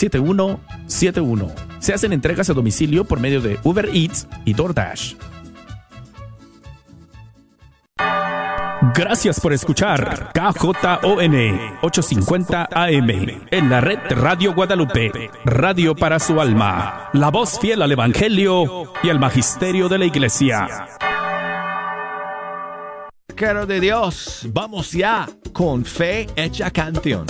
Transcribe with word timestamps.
7171. 0.00 1.52
Se 1.78 1.92
hacen 1.92 2.12
entregas 2.12 2.48
a 2.48 2.54
domicilio 2.54 3.04
por 3.04 3.20
medio 3.20 3.40
de 3.42 3.58
Uber 3.64 3.90
Eats 3.92 4.26
y 4.46 4.54
DoorDash. 4.54 5.14
Gracias 8.94 9.38
por 9.40 9.52
escuchar 9.52 10.32
KJON 10.32 10.74
850 11.82 12.68
AM 12.72 13.10
en 13.50 13.70
la 13.70 13.80
red 13.82 13.98
Radio 14.10 14.54
Guadalupe, 14.54 15.30
radio 15.44 15.94
para 15.94 16.18
su 16.18 16.40
alma, 16.40 17.10
la 17.12 17.30
voz 17.30 17.60
fiel 17.60 17.82
al 17.82 17.92
Evangelio 17.92 18.92
y 19.02 19.10
al 19.10 19.20
Magisterio 19.20 19.88
de 19.88 19.98
la 19.98 20.06
Iglesia. 20.06 20.88
Caro 23.34 23.66
de 23.66 23.80
Dios, 23.80 24.46
vamos 24.52 24.92
ya 24.92 25.28
con 25.52 25.84
fe 25.84 26.26
hecha 26.36 26.70
canción. 26.70 27.26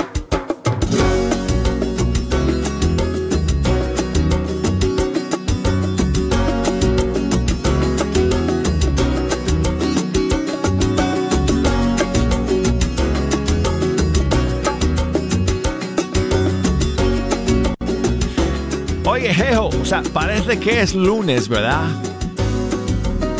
O 19.30 19.84
sea, 19.84 20.02
parece 20.12 20.58
que 20.58 20.82
es 20.82 20.92
lunes, 20.92 21.48
¿verdad? 21.48 21.88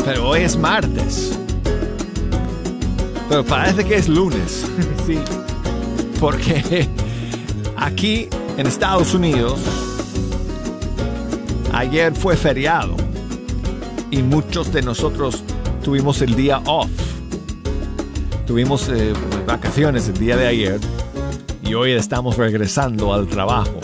Pero 0.05 0.29
hoy 0.29 0.39
es 0.39 0.55
martes. 0.55 1.37
Pero 3.27 3.43
parece 3.43 3.83
que 3.83 3.95
es 3.95 4.07
lunes. 4.07 4.65
sí. 5.05 5.19
Porque 6.17 6.87
aquí 7.75 8.29
en 8.57 8.67
Estados 8.67 9.13
Unidos, 9.13 9.59
ayer 11.73 12.15
fue 12.15 12.37
feriado. 12.37 12.95
Y 14.11 14.23
muchos 14.23 14.71
de 14.71 14.81
nosotros 14.81 15.43
tuvimos 15.83 16.21
el 16.21 16.35
día 16.35 16.61
off. 16.67 16.89
Tuvimos 18.47 18.87
eh, 18.87 19.11
vacaciones 19.45 20.07
el 20.07 20.17
día 20.17 20.37
de 20.37 20.47
ayer. 20.47 20.79
Y 21.63 21.73
hoy 21.73 21.91
estamos 21.91 22.37
regresando 22.37 23.13
al 23.13 23.27
trabajo. 23.27 23.80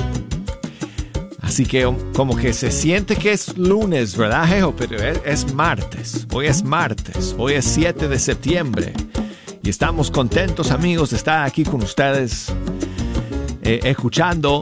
Así 1.58 1.66
que 1.66 1.92
como 2.16 2.38
que 2.38 2.54
se 2.54 2.70
siente 2.70 3.16
que 3.16 3.32
es 3.32 3.58
lunes, 3.58 4.16
¿verdad, 4.16 4.48
Jejo? 4.48 4.76
Pero 4.78 5.00
es, 5.02 5.56
martes. 5.56 6.28
Hoy 6.32 6.46
es 6.46 6.64
martes. 6.64 7.34
Hoy 7.36 7.54
es 7.54 7.66
7 7.66 8.08
de 8.08 8.20
septiembre. 8.20 8.94
Y 9.64 9.70
estamos 9.72 10.12
contentos, 10.12 10.70
amigos, 10.70 11.10
de 11.10 11.18
estar 11.18 11.48
aquí 11.48 11.64
con 11.64 11.82
ustedes, 11.82 12.54
eh, 13.64 13.80
escuchando 13.86 14.62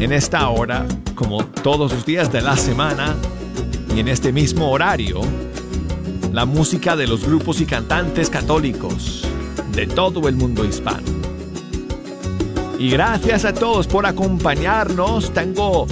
en 0.00 0.10
esta 0.10 0.48
hora, 0.48 0.86
como 1.14 1.44
todos 1.44 1.92
los 1.92 2.06
días 2.06 2.32
de 2.32 2.40
la 2.40 2.56
semana 2.56 3.14
y 3.94 4.00
en 4.00 4.08
este 4.08 4.32
mismo 4.32 4.70
horario, 4.70 5.20
la 6.32 6.46
música 6.46 6.96
de 6.96 7.08
los 7.08 7.26
grupos 7.26 7.60
y 7.60 7.66
cantantes 7.66 8.30
católicos 8.30 9.28
de 9.74 9.86
todo 9.86 10.26
el 10.30 10.36
mundo 10.36 10.64
hispano. 10.64 11.12
Y 12.78 12.88
gracias 12.88 13.44
a 13.44 13.52
todos 13.52 13.86
por 13.86 14.06
acompañarnos. 14.06 15.30
Tengo 15.34 15.86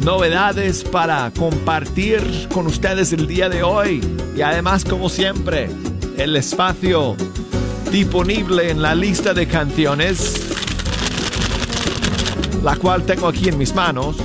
novedades 0.00 0.84
para 0.84 1.30
compartir 1.36 2.48
con 2.52 2.66
ustedes 2.66 3.12
el 3.12 3.26
día 3.26 3.48
de 3.48 3.62
hoy. 3.62 4.00
Y 4.36 4.42
además, 4.42 4.84
como 4.84 5.08
siempre, 5.08 5.68
el 6.16 6.36
espacio 6.36 7.16
disponible 7.90 8.70
en 8.70 8.82
la 8.82 8.94
lista 8.94 9.34
de 9.34 9.46
canciones, 9.46 10.34
la 12.62 12.76
cual 12.76 13.04
tengo 13.04 13.28
aquí 13.28 13.48
en 13.48 13.58
mis 13.58 13.74
manos, 13.74 14.16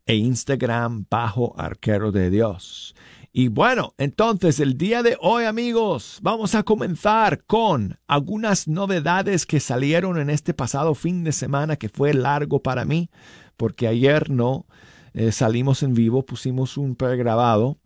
e 0.06 0.16
Instagram 0.16 1.06
bajo 1.10 1.54
arquero 1.58 2.12
de 2.12 2.30
Dios. 2.30 2.94
Y 3.36 3.48
bueno, 3.48 3.96
entonces 3.98 4.60
el 4.60 4.78
día 4.78 5.02
de 5.02 5.18
hoy 5.20 5.46
amigos, 5.46 6.20
vamos 6.22 6.54
a 6.54 6.62
comenzar 6.62 7.44
con 7.46 7.98
algunas 8.06 8.68
novedades 8.68 9.48
que 9.48 9.60
salieron 9.60 10.20
en 10.20 10.30
este 10.30 10.54
pasado 10.54 10.94
fin 10.94 11.24
de 11.24 11.32
semana 11.32 11.76
que 11.76 11.90
fue 11.90 12.14
largo 12.14 12.62
para 12.62 12.86
mí, 12.86 13.10
porque 13.58 13.88
ayer 13.88 14.30
no 14.30 14.68
eh, 15.16 15.32
salimos 15.32 15.82
en 15.82 15.96
vivo, 15.96 16.24
pusimos 16.24 16.78
un 16.78 16.96
pregrabado. 16.96 17.80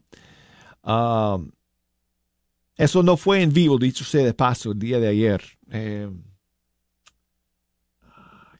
Ah, 0.83 1.37
eso 2.75 3.01
no 3.01 3.15
fue 3.15 3.41
en 3.41 3.53
vivo, 3.53 3.77
dicho 3.77 4.03
sea 4.03 4.25
de 4.25 4.33
paso, 4.33 4.73
el 4.73 4.79
día 4.79 4.99
de 4.99 5.07
ayer. 5.07 5.41
Eh, 5.71 6.11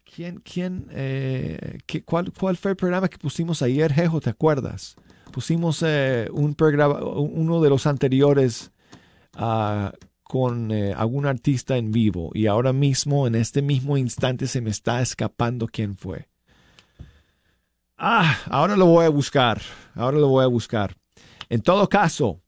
¿Quién, 0.06 0.38
quién, 0.38 0.88
eh, 0.92 1.80
cuál, 2.06 2.32
cuál, 2.32 2.56
fue 2.56 2.72
el 2.72 2.78
programa 2.78 3.10
que 3.10 3.18
pusimos 3.18 3.62
ayer, 3.62 3.92
Jejo? 3.92 4.22
¿Te 4.22 4.30
acuerdas? 4.30 4.96
Pusimos 5.38 5.84
eh, 5.84 6.28
un 6.32 6.56
uno 6.58 7.62
de 7.62 7.70
los 7.70 7.86
anteriores 7.86 8.72
ah, 9.36 9.94
con 10.24 10.72
eh, 10.72 10.96
algún 10.98 11.28
artista 11.28 11.78
en 11.78 11.92
vivo 11.92 12.32
y 12.34 12.48
ahora 12.48 12.74
mismo, 12.74 13.28
en 13.28 13.36
este 13.36 13.62
mismo 13.62 13.98
instante, 13.98 14.48
se 14.48 14.62
me 14.62 14.72
está 14.72 15.00
escapando 15.00 15.68
quién 15.68 15.96
fue. 15.96 16.28
Ah, 18.00 18.36
ahora 18.50 18.76
lo 18.76 18.88
voy 18.88 19.06
a 19.06 19.10
buscar, 19.10 19.62
ahora 19.94 20.18
lo 20.18 20.28
voy 20.28 20.44
a 20.44 20.48
buscar. 20.48 20.98
En 21.50 21.62
todo 21.62 21.88
caso, 21.88 22.42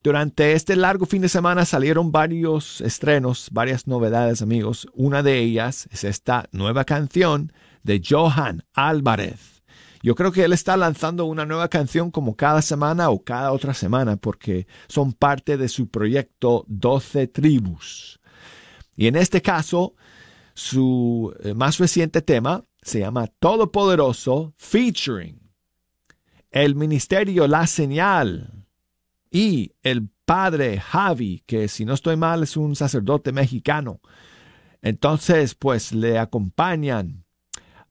durante 0.00 0.52
este 0.52 0.76
largo 0.76 1.06
fin 1.06 1.22
de 1.22 1.28
semana 1.28 1.64
salieron 1.64 2.12
varios 2.12 2.82
estrenos, 2.82 3.48
varias 3.50 3.88
novedades, 3.88 4.42
amigos. 4.42 4.86
Una 4.94 5.24
de 5.24 5.40
ellas 5.40 5.88
es 5.90 6.04
esta 6.04 6.48
nueva 6.52 6.84
canción 6.84 7.52
de 7.82 8.00
Johan 8.08 8.62
Álvarez. 8.74 9.53
Yo 10.04 10.14
creo 10.14 10.32
que 10.32 10.44
él 10.44 10.52
está 10.52 10.76
lanzando 10.76 11.24
una 11.24 11.46
nueva 11.46 11.68
canción 11.68 12.10
como 12.10 12.36
cada 12.36 12.60
semana 12.60 13.08
o 13.08 13.24
cada 13.24 13.52
otra 13.52 13.72
semana 13.72 14.18
porque 14.18 14.66
son 14.86 15.14
parte 15.14 15.56
de 15.56 15.66
su 15.66 15.88
proyecto 15.88 16.66
12 16.68 17.28
tribus. 17.28 18.20
Y 18.94 19.06
en 19.06 19.16
este 19.16 19.40
caso, 19.40 19.94
su 20.52 21.34
eh, 21.42 21.54
más 21.54 21.78
reciente 21.78 22.20
tema 22.20 22.66
se 22.82 23.00
llama 23.00 23.28
Todopoderoso 23.38 24.52
featuring 24.58 25.40
el 26.50 26.74
Ministerio 26.74 27.48
La 27.48 27.66
Señal 27.66 28.66
y 29.30 29.72
el 29.82 30.10
padre 30.26 30.80
Javi, 30.80 31.42
que 31.46 31.66
si 31.66 31.86
no 31.86 31.94
estoy 31.94 32.18
mal 32.18 32.42
es 32.42 32.58
un 32.58 32.76
sacerdote 32.76 33.32
mexicano. 33.32 34.02
Entonces, 34.82 35.54
pues 35.54 35.94
le 35.94 36.18
acompañan 36.18 37.23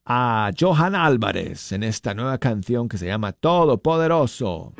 a 0.06 0.52
Johan 0.60 0.96
Álvarez 0.96 1.72
en 1.72 1.84
esta 1.84 2.14
nueva 2.14 2.38
canción 2.38 2.90
que 2.90 2.98
se 2.98 3.06
llama 3.06 3.32
Todopoderoso. 3.32 4.74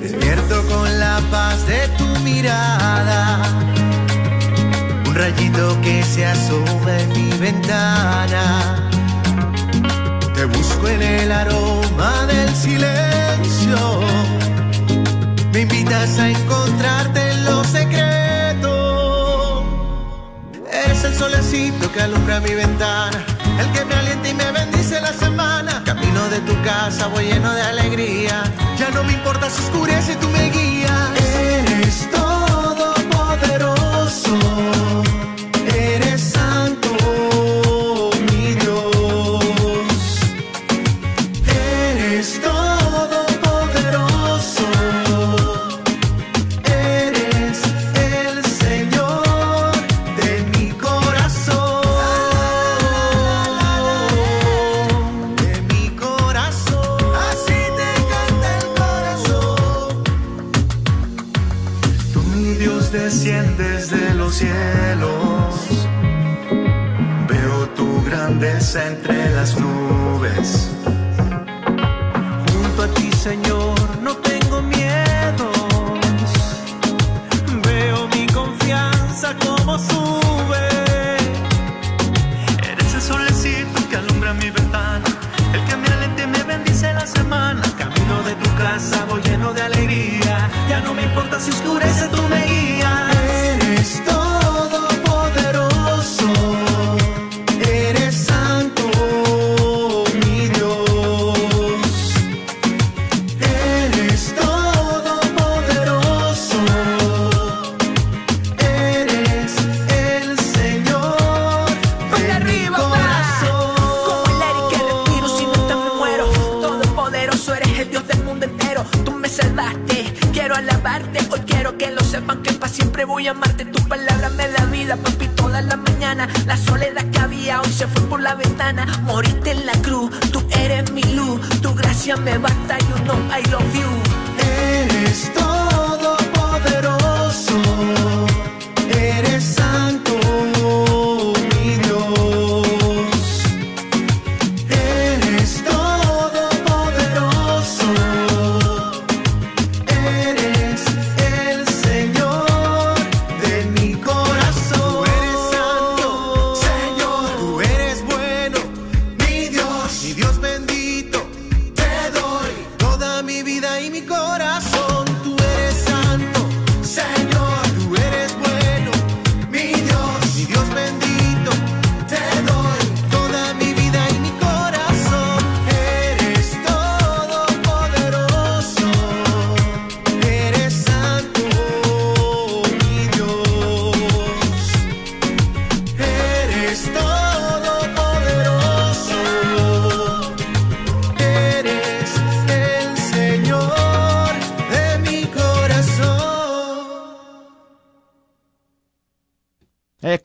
Despierto 0.00 0.62
con 0.68 0.98
la 0.98 1.20
paz 1.30 1.66
de 1.66 1.88
tu 1.98 2.20
mirada, 2.24 3.42
un 5.06 5.14
rayito 5.14 5.80
que 5.82 6.02
se 6.02 6.24
asoma 6.24 6.98
en 6.98 7.08
mi 7.12 7.38
ventana 7.38 8.72
el 12.30 12.54
silencio. 12.54 14.41
A 15.94 16.28
encontrarte 16.28 17.20
en 17.32 17.44
lo 17.44 17.62
secreto. 17.64 18.72
Eres 20.72 21.04
el 21.04 21.14
solecito 21.14 21.92
que 21.92 22.00
alumbra 22.00 22.40
mi 22.40 22.54
ventana, 22.54 23.22
el 23.60 23.70
que 23.72 23.84
me 23.84 23.94
alienta 23.94 24.28
y 24.30 24.34
me 24.34 24.50
bendice 24.52 24.98
la 25.02 25.12
semana. 25.12 25.82
Camino 25.84 26.28
de 26.30 26.40
tu 26.40 26.60
casa, 26.62 27.08
voy 27.08 27.26
lleno 27.26 27.52
de 27.52 27.62
alegría. 27.62 28.42
Ya 28.78 28.88
no 28.88 29.04
me 29.04 29.12
importa 29.12 29.50
si 29.50 29.62
oscurece, 29.62 30.16
tú 30.16 30.28
me 30.30 30.50
guías. 30.50 31.10
Eres 31.20 32.10
todopoderoso. 32.10 32.31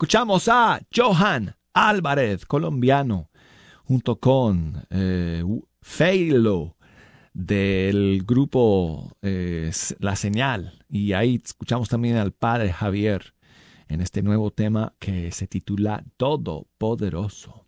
Escuchamos 0.07 0.48
a 0.48 0.80
Johan 0.95 1.57
Álvarez, 1.74 2.45
colombiano, 2.45 3.30
junto 3.83 4.18
con 4.21 4.86
eh, 4.89 5.44
Feilo 5.81 6.77
del 7.33 8.24
grupo 8.25 9.12
eh, 9.21 9.69
La 10.00 10.15
Señal. 10.15 10.81
Y 10.88 11.12
ahí 11.12 11.42
escuchamos 11.44 11.89
también 11.89 12.15
al 12.15 12.31
padre 12.31 12.71
Javier 12.71 13.33
en 13.89 14.00
este 14.00 14.24
nuevo 14.24 14.50
tema 14.51 14.94
que 14.98 15.33
se 15.33 15.45
titula 15.45 16.06
Todopoderoso. 16.15 17.65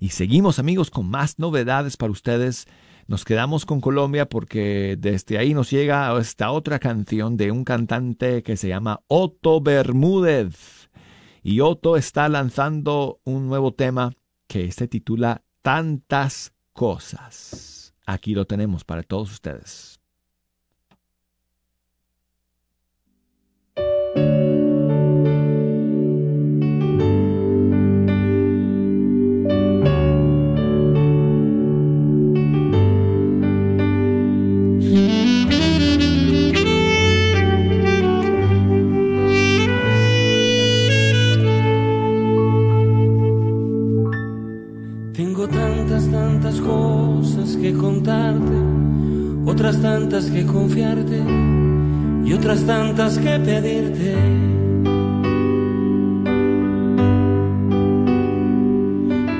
Y 0.00 0.08
seguimos 0.08 0.58
amigos 0.58 0.88
con 0.90 1.10
más 1.10 1.38
novedades 1.38 1.98
para 1.98 2.12
ustedes. 2.12 2.64
Nos 3.08 3.26
quedamos 3.26 3.66
con 3.66 3.82
Colombia 3.82 4.26
porque 4.26 4.96
desde 4.98 5.36
ahí 5.36 5.52
nos 5.52 5.70
llega 5.70 6.18
esta 6.18 6.50
otra 6.50 6.78
canción 6.78 7.36
de 7.36 7.50
un 7.50 7.62
cantante 7.62 8.42
que 8.42 8.56
se 8.56 8.68
llama 8.68 9.02
Otto 9.06 9.60
Bermúdez. 9.60 10.73
Y 11.46 11.60
Otto 11.60 11.98
está 11.98 12.30
lanzando 12.30 13.20
un 13.22 13.48
nuevo 13.48 13.74
tema 13.74 14.14
que 14.48 14.72
se 14.72 14.88
titula 14.88 15.44
Tantas 15.60 16.54
Cosas. 16.72 17.94
Aquí 18.06 18.34
lo 18.34 18.46
tenemos 18.46 18.82
para 18.82 19.02
todos 19.02 19.30
ustedes. 19.30 19.93
Tantas 49.84 50.30
que 50.30 50.46
confiarte 50.46 51.20
y 52.24 52.32
otras 52.32 52.64
tantas 52.64 53.18
que 53.18 53.38
pedirte. 53.38 54.14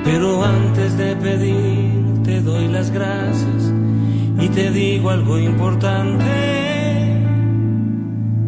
Pero 0.03 0.43
antes 0.43 0.95
de 0.99 1.15
pedir 1.15 2.23
te 2.23 2.41
doy 2.41 2.67
las 2.67 2.91
gracias 2.91 3.73
y 4.39 4.47
te 4.49 4.69
digo 4.69 5.09
algo 5.09 5.39
importante, 5.39 6.33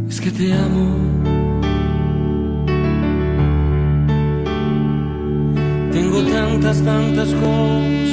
es 0.07 0.21
que 0.21 0.29
te 0.29 0.53
amo. 0.53 0.97
Tengo 5.91 6.21
tantas, 6.31 6.79
tantas 6.83 7.33
cosas 7.33 8.06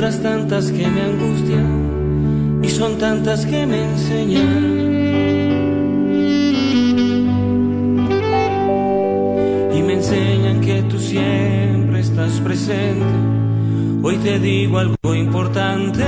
tantas 0.00 0.72
que 0.72 0.86
me 0.88 1.02
angustian 1.02 2.60
y 2.62 2.68
son 2.68 2.98
tantas 2.98 3.46
que 3.46 3.64
me 3.64 3.84
enseñan. 3.84 4.74
Y 9.72 9.82
me 9.82 9.94
enseñan 9.94 10.60
que 10.60 10.82
tú 10.82 10.98
siempre 10.98 12.00
estás 12.00 12.32
presente, 12.40 13.04
Hoy 14.02 14.16
te 14.18 14.38
digo 14.38 14.78
algo 14.78 15.14
importante, 15.14 16.04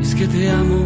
es 0.00 0.14
que 0.14 0.26
te 0.26 0.50
amo. 0.50 0.77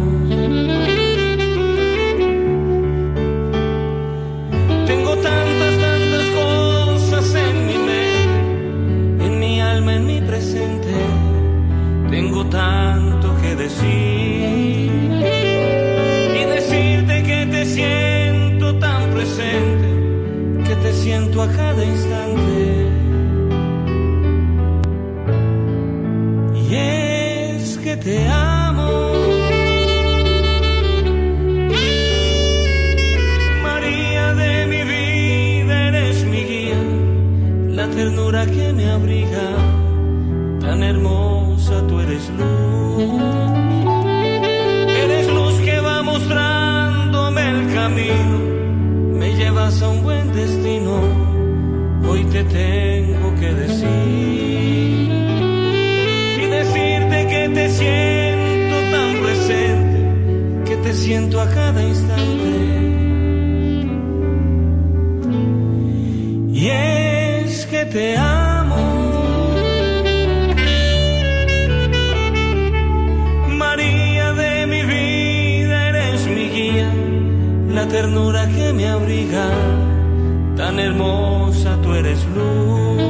Hermosa 80.93 81.77
tú 81.81 81.93
eres 81.93 82.23
luz. 82.35 83.01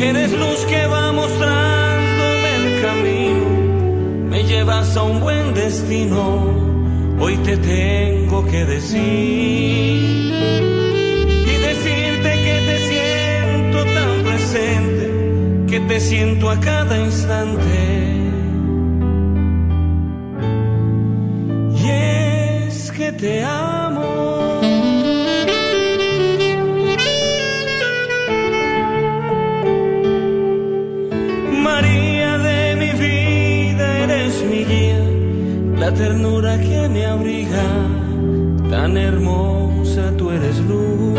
Eres 0.00 0.32
luz 0.32 0.64
que 0.68 0.86
va 0.86 1.12
mostrándome 1.12 2.48
el 2.60 2.82
camino, 2.82 4.28
me 4.30 4.44
llevas 4.44 4.96
a 4.96 5.02
un 5.02 5.20
buen 5.20 5.54
destino, 5.54 6.44
hoy 7.18 7.36
te 7.38 7.56
tengo 7.56 8.44
que 8.46 8.64
decir. 8.66 9.00
Y 11.50 11.54
decirte 11.68 12.30
que 12.46 12.56
te 12.68 12.78
siento 12.90 13.78
tan 13.96 14.22
presente, 14.28 15.04
que 15.68 15.80
te 15.80 16.00
siento 16.00 16.50
a 16.50 16.60
cada 16.60 16.98
instante. 16.98 17.78
Y 21.82 21.88
es 22.68 22.92
que 22.92 23.12
te 23.12 23.42
amo. 23.42 23.65
Ternura 35.96 36.58
que 36.58 36.88
me 36.88 37.06
abriga, 37.06 37.64
tan 38.70 38.96
hermosa 38.96 40.12
tú 40.18 40.30
eres 40.30 40.58
luz. 40.58 41.18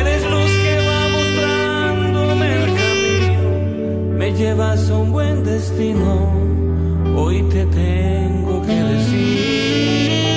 Eres 0.00 0.22
luz 0.30 0.52
que 0.64 0.74
va 0.88 1.00
mostrándome 1.18 2.46
el 2.58 2.66
camino, 2.80 4.18
me 4.18 4.32
llevas 4.32 4.90
a 4.90 4.96
un 4.96 5.12
buen 5.12 5.44
destino, 5.44 6.32
hoy 7.16 7.42
te 7.54 7.66
tengo 7.66 8.62
que 8.62 8.78
decir 8.92 10.30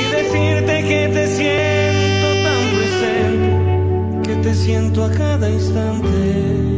y 0.00 0.04
decirte 0.16 0.74
que 0.88 1.10
te 1.16 1.26
siento 1.38 2.26
tan 2.46 2.62
presente, 2.76 4.28
que 4.28 4.36
te 4.36 4.54
siento 4.54 5.04
a 5.04 5.10
cada 5.10 5.50
instante. 5.50 6.69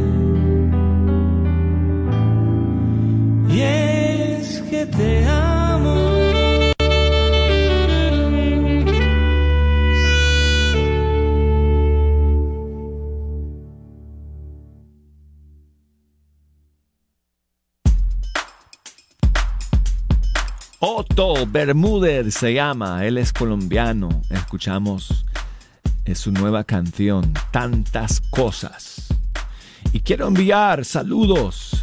Otto 20.85 21.47
Bermúdez 21.47 22.35
se 22.35 22.55
llama, 22.55 23.07
él 23.07 23.17
es 23.19 23.33
colombiano. 23.33 24.09
Escuchamos 24.31 25.25
es 26.05 26.19
su 26.19 26.33
nueva 26.33 26.65
canción, 26.65 27.33
Tantas 27.51 28.21
Cosas. 28.21 29.07
Y 29.93 30.01
quiero 30.01 30.27
enviar 30.27 30.85
saludos 30.85 31.82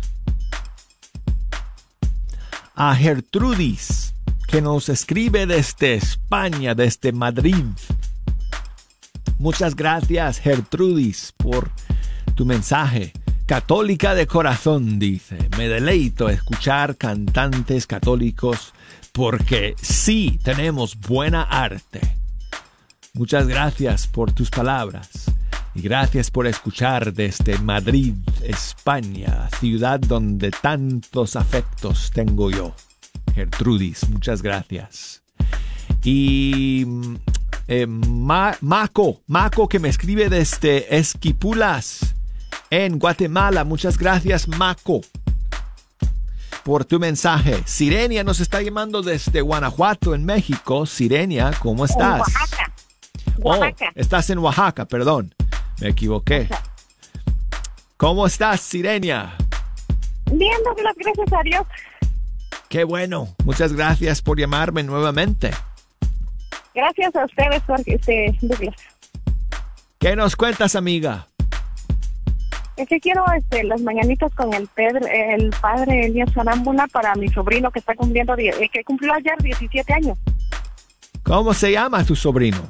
a 2.82 2.96
Gertrudis, 2.96 4.14
que 4.48 4.62
nos 4.62 4.88
escribe 4.88 5.46
desde 5.46 5.96
España, 5.96 6.74
desde 6.74 7.12
Madrid. 7.12 7.66
Muchas 9.38 9.76
gracias, 9.76 10.40
Gertrudis, 10.40 11.34
por 11.36 11.72
tu 12.36 12.46
mensaje. 12.46 13.12
Católica 13.46 14.16
de 14.16 14.28
corazón, 14.28 14.98
dice. 14.98 15.50
Me 15.58 15.68
deleito 15.68 16.30
escuchar 16.30 16.96
cantantes 16.96 17.86
católicos 17.86 18.74
porque 19.12 19.76
sí 19.82 20.40
tenemos 20.42 20.98
buena 20.98 21.44
arte. 21.44 22.00
Muchas 23.14 23.46
gracias 23.46 24.08
por 24.08 24.32
tus 24.32 24.50
palabras 24.50 25.26
y 25.76 25.82
gracias 25.82 26.32
por 26.32 26.48
escuchar 26.48 27.14
desde 27.14 27.58
Madrid, 27.60 28.16
España, 28.44 29.50
ciudad 29.60 30.00
donde 30.00 30.52
tantos 30.52 31.36
afectos 31.36 32.12
tengo 32.14 32.50
yo. 32.52 32.74
Gertrudis, 33.36 34.10
muchas 34.10 34.42
gracias. 34.42 35.22
Y 36.04 36.86
eh, 37.68 37.86
Ma- 37.88 38.58
Maco, 38.62 39.22
Maco 39.28 39.68
que 39.68 39.80
me 39.80 39.90
escribe 39.90 40.30
desde 40.30 40.98
Esquipulas, 40.98 42.16
en 42.70 43.00
Guatemala. 43.00 43.64
Muchas 43.64 43.98
gracias, 43.98 44.48
Maco, 44.48 45.02
por 46.64 46.86
tu 46.86 47.00
mensaje. 47.00 47.62
Sirenia 47.66 48.24
nos 48.24 48.40
está 48.40 48.62
llamando 48.62 49.02
desde 49.02 49.42
Guanajuato, 49.42 50.14
en 50.16 50.26
México. 50.26 50.86
Sirenia, 50.86 51.52
¿cómo 51.62 51.86
estás? 51.86 52.20
Oaxaca. 52.22 52.74
Oh, 53.42 53.50
Oaxaca. 53.58 53.92
estás 53.96 54.30
en 54.30 54.40
Oaxaca, 54.40 54.86
perdón. 54.86 55.34
Me 55.82 55.90
equivoqué. 55.90 56.48
¿Cómo 57.98 58.26
estás, 58.26 58.62
Sirenia? 58.62 59.36
Bien, 60.32 60.58
Douglas, 60.64 60.96
gracias 60.98 61.34
a 61.34 61.44
Dios. 61.44 61.68
Qué 62.70 62.84
bueno. 62.84 63.28
Muchas 63.46 63.74
gracias 63.74 64.22
por 64.22 64.40
llamarme 64.40 64.84
nuevamente. 64.84 65.52
Gracias 66.76 67.16
a 67.16 67.26
ustedes, 67.26 67.64
Jorge, 67.64 67.96
este, 67.96 68.38
Douglas. 68.42 68.76
¿Qué 70.00 70.16
nos 70.16 70.36
cuentas, 70.36 70.76
amiga? 70.76 71.28
Es 72.78 72.88
que 72.88 73.02
quiero 73.02 73.26
este, 73.36 73.66
las 73.66 73.82
mañanitas 73.82 74.34
con 74.34 74.54
el, 74.54 74.68
Pedro, 74.68 75.06
el 75.06 75.50
padre 75.62 76.06
Elías 76.06 76.30
Arámbula 76.38 76.88
para 76.88 77.14
mi 77.16 77.28
sobrino 77.28 77.70
que 77.72 77.80
está 77.80 77.94
cumpliendo, 77.96 78.34
eh, 78.38 78.70
que 78.72 78.84
cumplió 78.86 79.14
ayer 79.14 79.36
17 79.42 79.94
años. 79.94 80.18
¿Cómo 81.24 81.54
se 81.54 81.74
llama 81.74 82.06
tu 82.06 82.16
sobrino? 82.16 82.62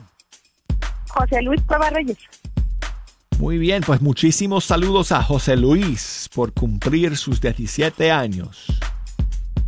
José 1.10 1.44
Luis 1.44 1.62
Cueva 1.68 1.92
Reyes. 1.92 2.18
Muy 3.40 3.58
bien, 3.58 3.82
pues 3.86 4.02
muchísimos 4.02 4.66
saludos 4.66 5.12
a 5.14 5.24
José 5.24 5.56
Luis 5.56 6.30
por 6.36 6.52
cumplir 6.54 7.16
sus 7.16 7.40
17 7.40 8.12
años. 8.12 8.66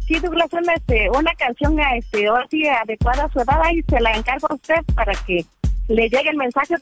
Sí, 0.06 0.20
Douglas, 0.20 0.50
una, 0.52 0.74
este, 0.74 1.10
una 1.12 1.34
canción 1.36 1.78
este, 1.96 2.28
ahora 2.28 2.46
sí, 2.52 2.68
adecuada 2.68 3.24
a 3.26 3.32
su 3.32 3.40
edad 3.40 3.62
y 3.74 3.82
se 3.84 4.00
la 4.02 4.12
encargo 4.12 4.48
a 4.50 4.56
usted 4.56 4.76
para 4.94 5.14
que 5.26 5.46
le 5.88 6.10
llegue 6.10 6.30
el 6.32 6.36
mensaje, 6.38 6.76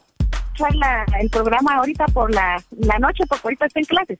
la- 0.74 1.06
el 1.20 1.30
programa 1.30 1.76
ahorita 1.76 2.06
por 2.06 2.34
la, 2.34 2.60
la 2.80 2.98
noche, 2.98 3.22
porque 3.28 3.42
ahorita 3.44 3.66
está 3.66 3.78
en 3.80 3.86
clases. 3.86 4.18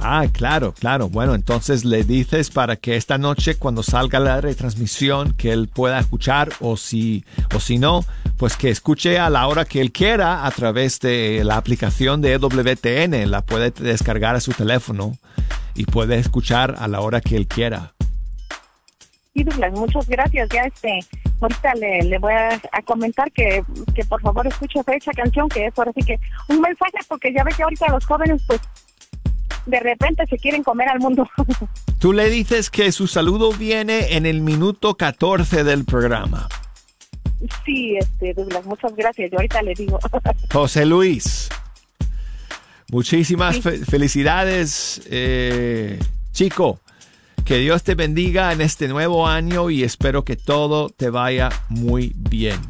Ah, 0.00 0.26
claro, 0.32 0.72
claro. 0.72 1.08
Bueno, 1.08 1.34
entonces 1.34 1.84
le 1.84 2.04
dices 2.04 2.50
para 2.50 2.76
que 2.76 2.96
esta 2.96 3.18
noche 3.18 3.56
cuando 3.56 3.82
salga 3.82 4.20
la 4.20 4.40
retransmisión 4.40 5.34
que 5.34 5.52
él 5.52 5.68
pueda 5.68 5.98
escuchar 5.98 6.50
o 6.60 6.76
si 6.76 7.24
o 7.54 7.60
si 7.60 7.78
no, 7.78 8.04
pues 8.36 8.56
que 8.56 8.70
escuche 8.70 9.18
a 9.18 9.28
la 9.28 9.46
hora 9.48 9.64
que 9.64 9.80
él 9.80 9.90
quiera 9.90 10.46
a 10.46 10.50
través 10.52 11.00
de 11.00 11.42
la 11.44 11.56
aplicación 11.56 12.22
de 12.22 12.34
EWTN, 12.34 13.28
la 13.30 13.42
puede 13.42 13.70
descargar 13.70 14.36
a 14.36 14.40
su 14.40 14.52
teléfono 14.52 15.16
y 15.74 15.84
puede 15.84 16.18
escuchar 16.18 16.76
a 16.78 16.86
la 16.86 17.00
hora 17.00 17.20
que 17.20 17.36
él 17.36 17.46
quiera. 17.46 17.92
Sí, 19.34 19.44
Douglas, 19.44 19.72
muchas 19.72 20.08
gracias. 20.08 20.48
Ya 20.50 20.62
este, 20.62 21.00
ahorita 21.40 21.74
le, 21.74 22.02
le 22.02 22.18
voy 22.18 22.32
a, 22.32 22.60
a 22.72 22.82
comentar 22.82 23.30
que, 23.32 23.62
que 23.94 24.04
por 24.04 24.20
favor 24.20 24.46
escuche 24.46 24.80
esa 24.86 25.12
canción, 25.12 25.48
que 25.48 25.66
es 25.66 25.78
ahora 25.78 25.92
sí 25.94 26.02
que 26.02 26.18
un 26.48 26.60
mensaje, 26.60 26.98
porque 27.08 27.32
ya 27.32 27.44
ve 27.44 27.52
que 27.56 27.62
ahorita 27.62 27.88
los 27.92 28.04
jóvenes, 28.06 28.42
pues, 28.46 28.60
de 29.68 29.80
repente 29.80 30.24
se 30.26 30.36
quieren 30.38 30.62
comer 30.62 30.88
al 30.88 30.98
mundo. 30.98 31.28
Tú 32.00 32.12
le 32.12 32.30
dices 32.30 32.70
que 32.70 32.90
su 32.92 33.06
saludo 33.06 33.52
viene 33.52 34.16
en 34.16 34.26
el 34.26 34.40
minuto 34.40 34.96
14 34.96 35.62
del 35.64 35.84
programa. 35.84 36.48
sí, 37.64 37.96
este, 37.96 38.34
Douglas, 38.34 38.64
muchas 38.66 38.94
gracias. 38.96 39.30
Yo 39.30 39.36
ahorita 39.38 39.62
le 39.62 39.74
digo. 39.74 39.98
José 40.52 40.86
Luis, 40.86 41.48
muchísimas 42.90 43.56
Sí. 43.56 43.62
fe- 43.62 43.78
felicidades, 43.84 45.02
eh, 45.10 45.98
chico. 46.32 46.80
Que 47.44 47.56
Dios 47.58 47.82
te 47.82 47.94
bendiga 47.94 48.52
en 48.52 48.60
este 48.60 48.88
nuevo 48.88 49.26
año 49.26 49.70
y 49.70 49.82
espero 49.82 50.22
que 50.24 50.36
todo 50.36 50.90
te 50.90 51.08
vaya 51.08 51.48
muy 51.70 52.12
bien 52.14 52.60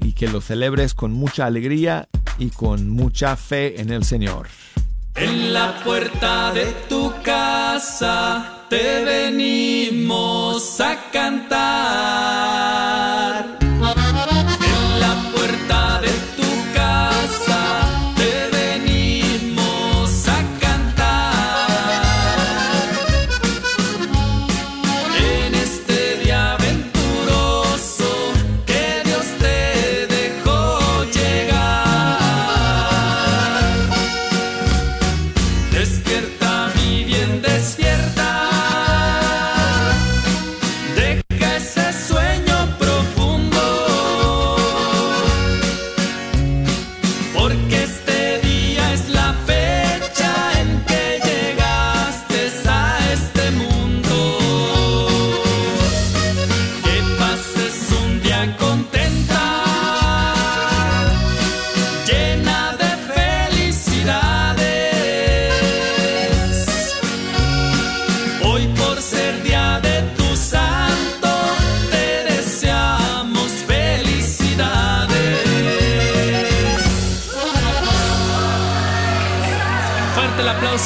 y 0.00 0.12
que 0.12 0.28
lo 0.28 0.40
celebres 0.40 0.94
con 0.94 1.12
mucha 1.12 1.44
alegría 1.44 2.08
y 2.38 2.48
con 2.48 2.88
mucha 2.88 3.36
fe 3.36 3.80
en 3.82 3.90
el 3.90 4.02
Señor. 4.04 4.48
En 5.16 5.52
la 5.52 5.80
puerta 5.84 6.52
de 6.52 6.66
tu 6.88 7.12
casa 7.22 8.64
te 8.68 9.04
venimos 9.04 10.80
a 10.80 10.96
cantar. 11.12 13.13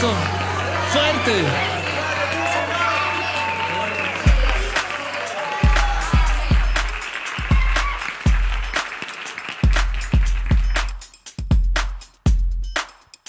Fuerte. 0.01 1.33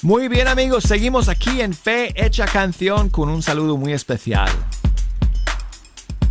Muy 0.04 0.28
bien 0.28 0.48
amigos, 0.48 0.84
seguimos 0.84 1.28
aquí 1.28 1.62
en 1.62 1.74
Fe 1.74 2.14
Hecha 2.16 2.46
Canción 2.46 3.10
con 3.10 3.30
un 3.30 3.42
saludo 3.42 3.76
muy 3.76 3.94
especial. 3.94 4.50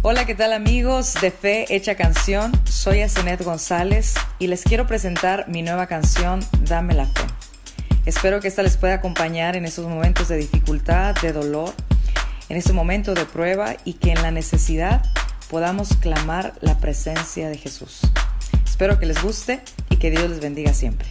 Hola, 0.03 0.25
¿qué 0.25 0.37
tal 0.37 0.53
amigos 0.53 1.15
de 1.21 1.33
Fe 1.33 1.67
Hecha 1.75 1.97
Canción? 1.97 2.53
Soy 2.65 3.03
Asenet 3.03 3.43
González 3.43 4.15
y 4.39 4.47
les 4.47 4.63
quiero 4.63 4.87
presentar 4.87 5.49
mi 5.49 5.63
nueva 5.63 5.89
canción 5.89 6.39
Dame 6.61 6.95
la 6.95 7.07
Fe. 7.07 7.38
Espero 8.07 8.41
que 8.41 8.49
esta 8.49 8.63
les 8.63 8.77
pueda 8.77 8.95
acompañar 8.95 9.57
en 9.57 9.65
esos 9.65 9.87
momentos 9.87 10.29
de 10.29 10.37
dificultad, 10.37 11.15
de 11.17 11.33
dolor, 11.33 11.75
en 12.49 12.57
ese 12.57 12.73
momento 12.73 13.15
de 13.15 13.25
prueba 13.25 13.77
y 13.85 13.95
que 13.95 14.13
en 14.13 14.23
la 14.23 14.31
necesidad 14.31 15.03
podamos 15.51 15.97
clamar 15.97 16.55
la 16.61 16.79
presencia 16.79 17.49
de 17.49 17.59
Jesús. 17.59 18.01
Espero 18.65 18.99
que 18.99 19.07
les 19.07 19.23
guste 19.23 19.61
y 19.91 19.97
que 19.97 20.11
Dios 20.11 20.29
les 20.31 20.41
bendiga 20.41 20.73
siempre. 20.73 21.09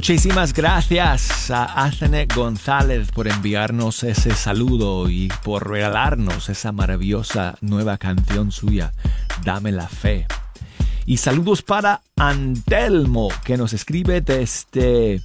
Muchísimas 0.00 0.54
gracias 0.54 1.50
a 1.50 1.84
Athenet 1.84 2.34
González 2.34 3.12
por 3.12 3.28
enviarnos 3.28 4.02
ese 4.02 4.34
saludo 4.34 5.10
y 5.10 5.28
por 5.44 5.68
regalarnos 5.68 6.48
esa 6.48 6.72
maravillosa 6.72 7.56
nueva 7.60 7.98
canción 7.98 8.50
suya, 8.50 8.94
Dame 9.44 9.72
la 9.72 9.86
fe. 9.86 10.26
Y 11.04 11.18
saludos 11.18 11.60
para 11.60 12.00
Antelmo, 12.16 13.28
que 13.44 13.58
nos 13.58 13.74
escribe 13.74 14.22
desde 14.22 15.20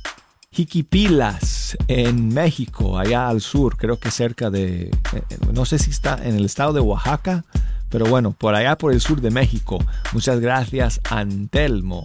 Jiquipilas, 0.51 1.77
en 1.87 2.33
México, 2.33 2.99
allá 2.99 3.29
al 3.29 3.39
sur, 3.39 3.77
creo 3.77 3.97
que 3.97 4.11
cerca 4.11 4.49
de, 4.49 4.89
eh, 4.89 5.37
no 5.53 5.63
sé 5.63 5.79
si 5.79 5.91
está 5.91 6.19
en 6.21 6.35
el 6.35 6.43
estado 6.43 6.73
de 6.73 6.81
Oaxaca, 6.81 7.45
pero 7.87 8.07
bueno, 8.07 8.33
por 8.33 8.55
allá 8.55 8.77
por 8.77 8.91
el 8.91 8.99
sur 8.99 9.21
de 9.21 9.31
México. 9.31 9.79
Muchas 10.11 10.41
gracias, 10.41 10.99
Antelmo 11.09 12.03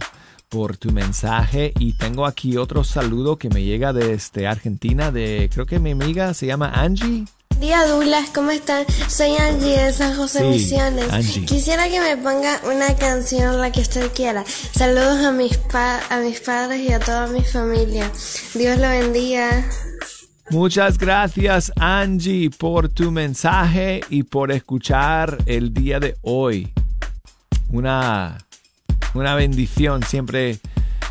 por 0.51 0.75
tu 0.77 0.91
mensaje 0.91 1.71
y 1.79 1.93
tengo 1.93 2.25
aquí 2.25 2.57
otro 2.57 2.83
saludo 2.83 3.37
que 3.37 3.49
me 3.49 3.63
llega 3.63 3.93
desde 3.93 4.47
Argentina 4.47 5.09
de 5.09 5.49
creo 5.51 5.65
que 5.65 5.79
mi 5.79 5.91
amiga 5.91 6.33
se 6.33 6.45
llama 6.45 6.69
Angie. 6.75 7.23
Día 7.61 7.85
Douglas, 7.85 8.29
¿cómo 8.33 8.51
están? 8.51 8.85
Soy 9.07 9.35
Angie 9.37 9.77
de 9.77 9.93
San 9.93 10.15
José 10.17 10.39
Sí, 10.39 10.45
Misiones. 10.45 11.11
Angie. 11.13 11.45
Quisiera 11.45 11.87
que 11.89 12.01
me 12.01 12.17
ponga 12.17 12.59
una 12.65 12.95
canción, 12.95 13.61
la 13.61 13.71
que 13.71 13.81
usted 13.81 14.11
quiera. 14.13 14.43
Saludos 14.73 15.23
a 15.23 15.31
mis, 15.31 15.55
pa- 15.57 16.01
a 16.09 16.19
mis 16.19 16.41
padres 16.41 16.81
y 16.81 16.91
a 16.91 16.99
toda 16.99 17.27
mi 17.27 17.41
familia. 17.43 18.11
Dios 18.53 18.77
lo 18.77 18.89
bendiga. 18.89 19.63
Muchas 20.49 20.97
gracias 20.97 21.71
Angie 21.79 22.49
por 22.49 22.89
tu 22.89 23.09
mensaje 23.11 24.01
y 24.09 24.23
por 24.23 24.51
escuchar 24.51 25.37
el 25.45 25.73
día 25.73 25.99
de 26.01 26.17
hoy. 26.23 26.73
Una, 27.69 28.37
una 29.13 29.35
bendición 29.35 30.03
siempre 30.03 30.59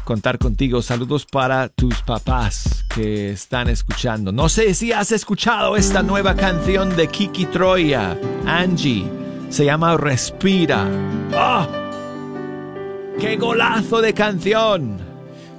contar 0.05 0.39
contigo. 0.39 0.83
Saludos 0.83 1.27
para 1.27 1.69
tus 1.69 2.03
papás 2.03 2.85
que 2.95 3.31
están 3.31 3.69
escuchando. 3.69 4.33
No 4.33 4.49
sé 4.49 4.75
si 4.75 4.93
has 4.93 5.13
escuchado 5.13 5.77
esta 5.77 6.03
nueva 6.03 6.35
canción 6.35 6.97
de 6.97 7.09
Kiki 7.09 7.47
Troya, 7.47 8.19
Angie. 8.47 9.05
Se 9.51 9.65
llama 9.65 9.97
Respira. 9.97 10.87
¡Ah! 11.33 11.69
¡Qué 13.21 13.37
golazo 13.37 14.01
de 14.01 14.15
canción! 14.15 14.99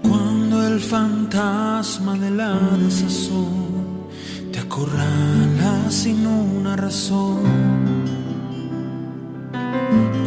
Cuando 0.01 0.67
el 0.67 0.79
fantasma 0.79 2.17
de 2.17 2.31
la 2.31 2.53
desazón 2.77 4.07
te 4.51 4.59
acorrala 4.59 5.89
sin 5.89 6.25
una 6.25 6.75
razón. 6.75 7.80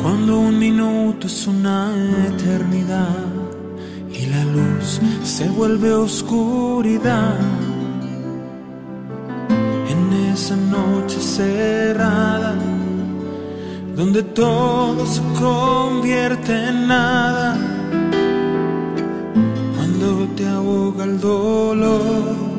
Cuando 0.04 0.38
un 0.38 0.58
minuto 0.58 1.26
es 1.26 1.46
una 1.46 1.90
eternidad 2.28 3.24
y 4.12 4.26
la 4.26 4.44
luz 4.44 5.00
se 5.22 5.48
vuelve 5.48 5.94
oscuridad. 5.94 7.38
En 9.88 10.12
esa 10.30 10.56
noche 10.56 11.18
cerrada, 11.18 12.54
donde 13.96 14.22
todo 14.22 15.06
se 15.06 15.22
convierte 15.40 16.52
en 16.52 16.86
nada 16.86 17.56
cuando 19.74 20.28
te 20.36 20.46
ahoga 20.46 21.04
el 21.04 21.18
dolor. 21.18 22.53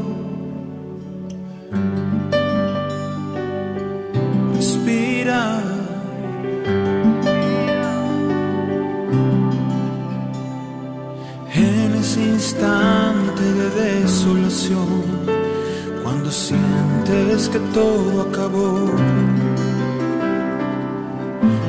Instante 12.56 13.44
de 13.44 14.02
desolación, 14.02 15.04
cuando 16.04 16.32
sientes 16.32 17.50
que 17.50 17.60
todo 17.74 18.22
acabó, 18.22 18.92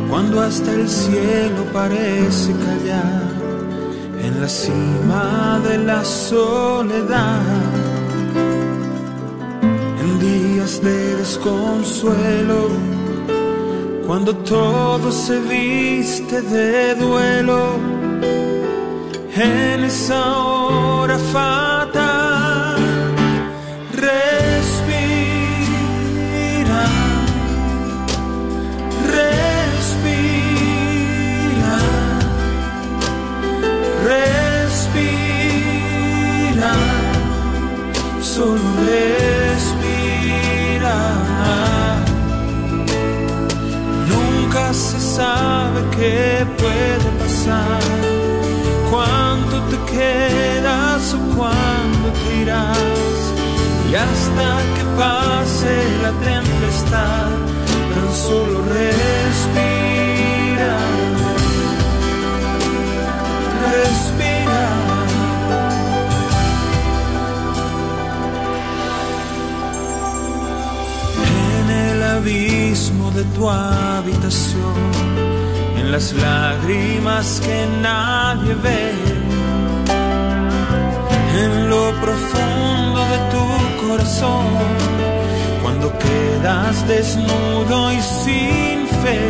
cuando 0.08 0.40
hasta 0.40 0.72
el 0.72 0.88
cielo 0.88 1.64
parece 1.72 2.52
callar 2.52 3.22
en 4.22 4.40
la 4.40 4.48
cima 4.48 5.60
de 5.68 5.78
la 5.78 6.04
soledad, 6.04 7.42
en 10.00 10.20
días 10.20 10.80
de 10.82 11.16
desconsuelo, 11.16 12.68
cuando 14.06 14.36
todo 14.36 15.10
se 15.10 15.40
viste 15.40 16.42
de 16.42 16.94
duelo, 16.94 18.05
en 19.38 19.84
esa 19.84 20.38
hora 20.38 21.18
fatal, 21.18 22.76
respira, 23.92 24.86
respira. 29.14 30.16
Respira, 34.06 35.12
solo 38.22 38.70
respira. 38.86 39.76
Nunca 44.08 44.72
se 44.72 44.98
sabe 44.98 45.80
qué 45.96 46.46
puede 46.56 47.15
quedas 49.86 51.14
o 51.14 51.18
cuándo 51.36 52.06
te 52.20 52.42
irás. 52.42 53.18
Y 53.90 53.94
hasta 53.94 54.48
que 54.74 54.84
pase 54.98 55.74
la 56.02 56.12
tempestad, 56.30 57.30
tan 57.94 58.10
solo 58.14 58.62
respira 58.62 59.86
respira. 63.72 64.64
En 71.60 71.70
el 71.70 72.02
abismo 72.02 73.10
de 73.10 73.24
tu 73.34 73.48
habitación, 73.48 74.74
en 75.78 75.92
las 75.92 76.12
lágrimas 76.12 77.40
que 77.44 77.66
nadie 77.82 78.54
ve, 78.54 78.92
profundo 82.06 83.00
de 83.12 83.18
tu 83.32 83.44
corazón, 83.84 84.46
cuando 85.62 85.86
quedas 85.98 86.86
desnudo 86.86 87.92
y 87.92 88.00
sin 88.00 88.86
fe 89.02 89.22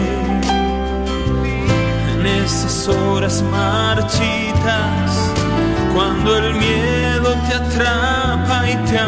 en 2.12 2.26
esas 2.44 2.88
horas 2.88 3.42
marchitas, 3.50 5.10
cuando 5.94 6.36
el 6.36 6.54
miedo 6.54 7.28
te 7.46 7.54
atrapa 7.62 8.56
y 8.70 8.76
te 8.88 8.98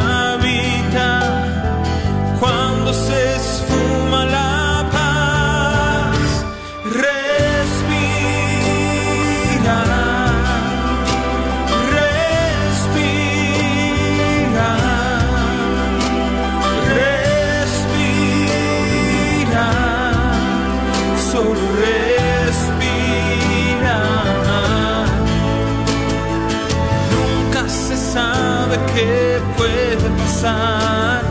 puede 30.38 30.52
pasar, 30.52 31.22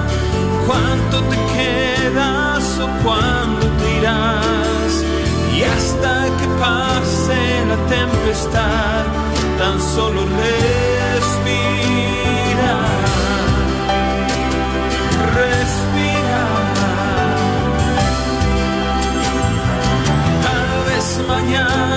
cuánto 0.65 1.22
te 1.24 1.38
quedas 1.56 2.80
o 2.80 2.88
cuándo 3.04 3.65
te 3.78 3.98
irás. 4.00 5.04
Y 5.56 5.63
hasta 5.63 6.26
que 6.38 6.48
pase 6.60 7.65
la 7.67 7.78
tempestad, 7.88 9.06
tan 9.58 9.82
solo 9.82 10.22
respira. 10.22 11.56
Respira. 15.36 16.41
Tal 20.43 20.70
vez 20.88 21.08
mañana 21.28 21.97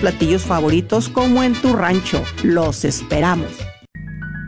platillos 0.00 0.42
favoritos 0.42 1.08
como 1.08 1.42
en 1.42 1.52
tu 1.54 1.74
rancho. 1.74 2.22
Los 2.42 2.84
esperamos. 2.84 3.50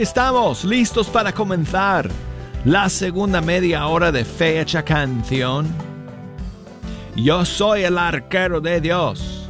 Estamos, 0.00 0.64
listos 0.64 1.08
para 1.08 1.32
comenzar 1.32 2.10
la 2.64 2.88
segunda 2.88 3.40
media 3.40 3.86
hora 3.86 4.12
de 4.12 4.24
Fecha 4.24 4.84
Canción. 4.84 5.66
Yo 7.14 7.44
soy 7.44 7.84
el 7.84 7.96
arquero 7.96 8.60
de 8.60 8.80
Dios, 8.80 9.48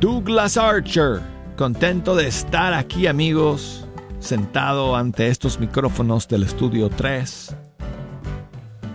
Douglas 0.00 0.56
Archer, 0.56 1.20
contento 1.56 2.14
de 2.14 2.28
estar 2.28 2.72
aquí 2.72 3.06
amigos, 3.06 3.86
sentado 4.18 4.96
ante 4.96 5.28
estos 5.28 5.60
micrófonos 5.60 6.26
del 6.28 6.44
estudio 6.44 6.88
3 6.88 7.54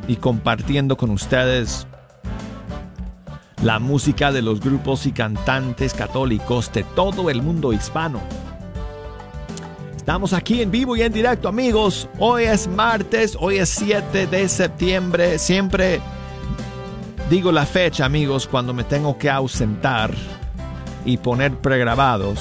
y 0.07 0.15
compartiendo 0.15 0.97
con 0.97 1.11
ustedes 1.11 1.85
la 3.63 3.77
música 3.77 4.31
de 4.31 4.41
los 4.41 4.59
grupos 4.59 5.05
y 5.05 5.11
cantantes 5.11 5.93
católicos 5.93 6.71
de 6.73 6.83
todo 6.83 7.29
el 7.29 7.43
mundo 7.43 7.71
hispano. 7.71 8.19
Estamos 10.01 10.33
aquí 10.33 10.63
en 10.63 10.71
vivo 10.71 10.97
y 10.97 11.03
en 11.03 11.13
directo, 11.13 11.47
amigos. 11.47 12.09
Hoy 12.17 12.45
es 12.45 12.67
martes, 12.67 13.37
hoy 13.39 13.57
es 13.57 13.69
7 13.69 14.25
de 14.25 14.49
septiembre. 14.49 15.37
Siempre 15.37 16.01
digo 17.29 17.51
la 17.51 17.67
fecha, 17.67 18.03
amigos, 18.03 18.47
cuando 18.47 18.73
me 18.73 18.83
tengo 18.83 19.19
que 19.19 19.29
ausentar 19.29 20.11
y 21.05 21.17
poner 21.17 21.55
pregrabados 21.55 22.39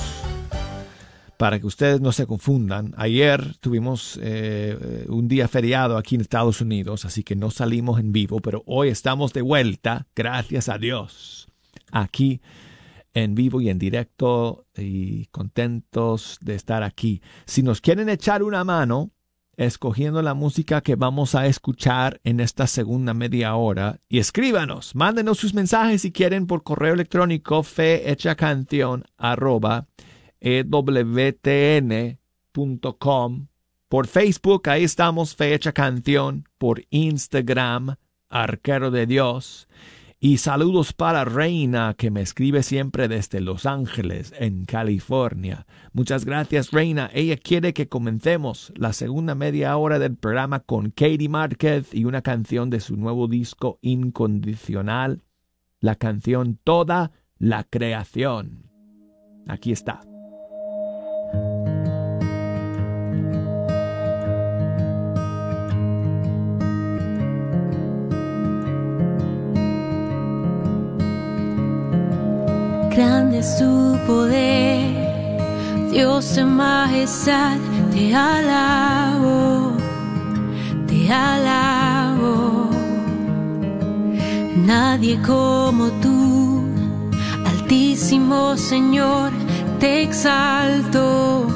para 1.37 1.61
que 1.61 1.66
ustedes 1.66 2.01
no 2.01 2.12
se 2.12 2.27
confundan. 2.27 2.94
Ayer 2.96 3.55
tuvimos 3.61 4.18
eh, 4.23 5.05
un 5.11 5.29
día 5.29 5.46
feriado 5.46 5.99
aquí 5.99 6.14
en 6.14 6.23
Estados 6.23 6.62
Unidos, 6.62 7.05
así 7.05 7.23
que 7.23 7.37
no 7.37 7.51
salimos 7.51 8.01
en 8.01 8.11
vivo, 8.11 8.40
pero 8.40 8.62
hoy 8.64 8.88
estamos 8.88 9.35
de 9.35 9.42
vuelta, 9.42 10.07
gracias 10.16 10.70
a 10.70 10.79
Dios, 10.79 11.46
aquí 11.92 12.40
en 12.42 12.69
vivo 13.14 13.61
y 13.61 13.68
en 13.68 13.79
directo 13.79 14.66
y 14.77 15.27
contentos 15.27 16.38
de 16.40 16.55
estar 16.55 16.83
aquí. 16.83 17.23
Si 17.46 17.62
nos 17.62 17.81
quieren 17.81 18.09
echar 18.09 18.42
una 18.42 18.64
mano 18.64 19.11
escogiendo 19.57 20.23
la 20.23 20.35
música 20.35 20.81
que 20.81 20.96
vamos 20.96 21.35
a 21.35 21.46
escuchar 21.46 22.20
en 22.25 22.40
esta 22.40 22.66
segunda 22.66 23.12
media 23.12 23.55
hora 23.57 24.01
y 24.09 24.18
escríbanos, 24.18 24.94
mándenos 24.94 25.38
sus 25.38 25.53
mensajes 25.55 26.03
si 26.03 26.12
quieren 26.12 26.46
por 26.46 26.62
correo 26.62 26.94
electrónico 26.94 27.62
fehechacanción 27.62 29.05
arroba 29.18 29.87
ewtn.com 30.40 32.16
por 33.90 34.07
Facebook, 34.07 34.68
ahí 34.68 34.85
estamos, 34.85 35.35
Fecha 35.35 35.73
Canción, 35.73 36.44
por 36.59 36.85
Instagram, 36.90 37.96
Arquero 38.29 38.92
de 38.92 39.05
Dios. 39.05 39.66
Y 40.22 40.37
saludos 40.37 40.92
para 40.92 41.24
Reina, 41.24 41.94
que 41.96 42.11
me 42.11 42.20
escribe 42.20 42.62
siempre 42.62 43.09
desde 43.09 43.40
Los 43.40 43.64
Ángeles, 43.64 44.35
en 44.38 44.66
California. 44.66 45.66
Muchas 45.94 46.26
gracias, 46.26 46.72
Reina. 46.72 47.09
Ella 47.14 47.38
quiere 47.38 47.72
que 47.72 47.88
comencemos 47.88 48.70
la 48.76 48.92
segunda 48.92 49.35
media 49.35 49.74
hora 49.78 49.98
del 49.98 50.16
programa 50.16 50.61
con 50.61 50.90
Katie 50.90 51.30
Márquez 51.30 51.94
y 51.94 52.04
una 52.04 52.20
canción 52.20 52.68
de 52.68 52.80
su 52.80 52.98
nuevo 52.98 53.28
disco 53.28 53.78
Incondicional, 53.80 55.22
la 55.80 55.94
canción 55.94 56.61
Toda 56.62 57.12
la 57.38 57.64
Creación. 57.64 58.70
Aquí 59.48 59.72
está. 59.72 60.10
Tu 73.40 73.98
poder, 74.07 75.40
Dios 75.90 76.37
en 76.37 76.57
majestad, 76.57 77.57
te 77.90 78.14
alabo, 78.14 79.72
te 80.87 81.11
alabo. 81.11 82.68
Nadie 84.57 85.18
como 85.22 85.87
tú, 86.03 86.66
Altísimo 87.46 88.59
Señor, 88.59 89.33
te 89.79 90.03
exalto, 90.03 91.46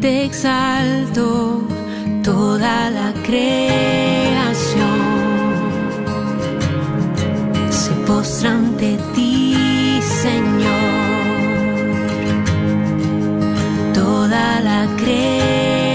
te 0.00 0.24
exalto, 0.24 1.62
toda 2.24 2.90
la 2.90 3.12
creación 3.24 4.96
se 7.70 7.92
postra 8.04 8.50
ante 8.50 8.98
la 14.66 15.85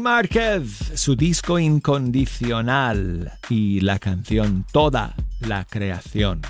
Márquez, 0.00 0.92
su 0.94 1.16
disco 1.16 1.58
incondicional 1.58 3.32
y 3.48 3.80
la 3.80 3.98
canción 3.98 4.64
Toda 4.72 5.14
la 5.40 5.64
creación. 5.64 6.42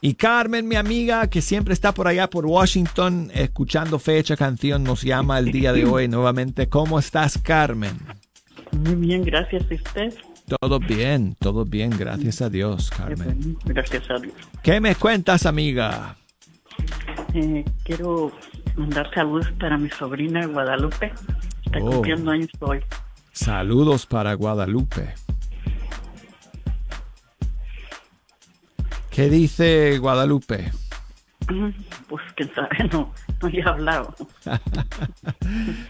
Y 0.00 0.14
Carmen, 0.14 0.68
mi 0.68 0.76
amiga, 0.76 1.28
que 1.28 1.42
siempre 1.42 1.74
está 1.74 1.92
por 1.92 2.06
allá 2.06 2.30
por 2.30 2.46
Washington, 2.46 3.30
escuchando 3.34 3.98
fecha 3.98 4.36
canción, 4.36 4.84
nos 4.84 5.02
llama 5.02 5.38
el 5.38 5.50
día 5.50 5.72
de 5.72 5.84
hoy 5.84 6.06
nuevamente. 6.06 6.68
¿Cómo 6.68 6.98
estás, 6.98 7.38
Carmen? 7.38 7.98
Muy 8.72 8.94
bien, 8.94 9.24
gracias 9.24 9.64
a 9.70 9.74
usted. 9.74 10.14
Todo 10.60 10.78
bien, 10.78 11.34
todo 11.40 11.64
bien, 11.64 11.90
gracias 11.90 12.40
a 12.40 12.48
Dios, 12.48 12.90
Carmen. 12.90 13.58
Gracias 13.64 14.08
a 14.10 14.18
Dios. 14.18 14.34
¿Qué 14.62 14.80
me 14.80 14.94
cuentas, 14.94 15.46
amiga? 15.46 16.16
Eh, 17.34 17.64
quiero 17.82 18.32
mandar 18.76 19.12
saludos 19.12 19.50
para 19.58 19.76
mi 19.76 19.90
sobrina 19.90 20.46
Guadalupe. 20.46 21.12
Está 21.68 21.78
Oh. 21.82 21.90
cumpliendo 21.90 22.30
años 22.30 22.48
hoy. 22.60 22.80
Saludos 23.32 24.06
para 24.06 24.32
Guadalupe. 24.34 25.14
¿Qué 29.10 29.28
dice 29.28 29.98
Guadalupe? 29.98 30.70
Mm, 31.50 31.68
Pues 32.08 32.22
quién 32.36 32.50
sabe, 32.54 32.68
no, 32.92 33.12
no 33.42 33.48
he 33.48 33.62
hablado. 33.62 34.14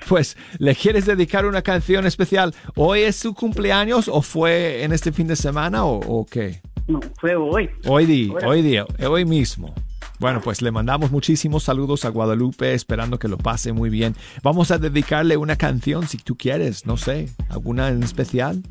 Pues, 0.09 0.37
¿le 0.59 0.75
quieres 0.75 1.05
dedicar 1.07 1.45
una 1.45 1.63
canción 1.63 2.07
especial? 2.07 2.55
¿Hoy 2.77 3.01
es 3.01 3.17
su 3.17 3.35
cumpleaños 3.35 4.09
o 4.09 4.23
fue 4.23 4.83
en 4.85 4.93
este 4.93 5.13
fin 5.13 5.27
de 5.27 5.37
semana 5.37 5.85
o, 5.85 5.99
o 5.99 6.25
qué? 6.27 6.63
No, 6.87 7.01
fue 7.21 7.35
hoy. 7.37 7.69
Hoy 7.87 8.07
día, 8.07 8.33
Ahora. 8.33 8.49
hoy 8.49 8.63
día, 8.63 8.87
hoy 9.07 9.25
mismo. 9.25 9.75
Bueno, 10.19 10.41
pues 10.41 10.63
le 10.63 10.71
mandamos 10.73 11.11
muchísimos 11.13 11.63
saludos 11.63 12.05
a 12.05 12.09
Guadalupe, 12.09 12.75
esperando 12.75 13.19
que 13.19 13.29
lo 13.29 13.39
pase 13.39 13.73
muy 13.73 13.89
bien. 13.89 14.17
Vamos 14.43 14.71
a 14.71 14.79
dedicarle 14.79 15.37
una 15.37 15.57
canción 15.57 16.09
si 16.09 16.19
tú 16.19 16.37
quieres, 16.37 16.87
no 16.87 16.97
sé, 16.97 17.29
alguna 17.49 17.89
en 17.89 18.03
especial. 18.03 18.63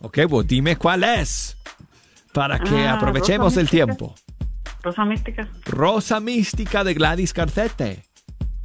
Ok, 0.00 0.18
pues 0.28 0.46
dime 0.46 0.76
cuál 0.76 1.04
es, 1.04 1.56
para 2.32 2.58
que 2.58 2.86
Ah, 2.86 2.94
aprovechemos 2.94 3.56
el 3.56 3.68
tiempo. 3.68 4.14
Rosa 4.82 5.04
Mística. 5.04 5.48
Rosa 5.66 6.20
Mística 6.20 6.82
de 6.84 6.94
Gladys 6.94 7.32
Carcete. 7.32 8.04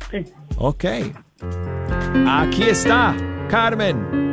Sí. 0.10 0.26
Ok. 0.58 0.86
Aquí 2.28 2.64
está, 2.64 3.16
Carmen. 3.50 4.32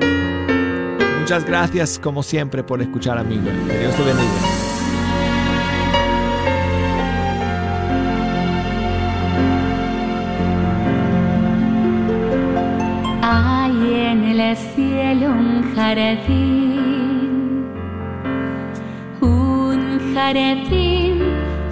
Muchas 1.21 1.45
gracias, 1.45 1.99
como 1.99 2.23
siempre, 2.23 2.63
por 2.63 2.81
escuchar, 2.81 3.19
amigo. 3.19 3.45
Que 3.67 3.79
Dios 3.79 3.95
te 3.97 4.03
bendiga. 4.03 4.64
Un 19.21 20.15
jardín 20.15 21.19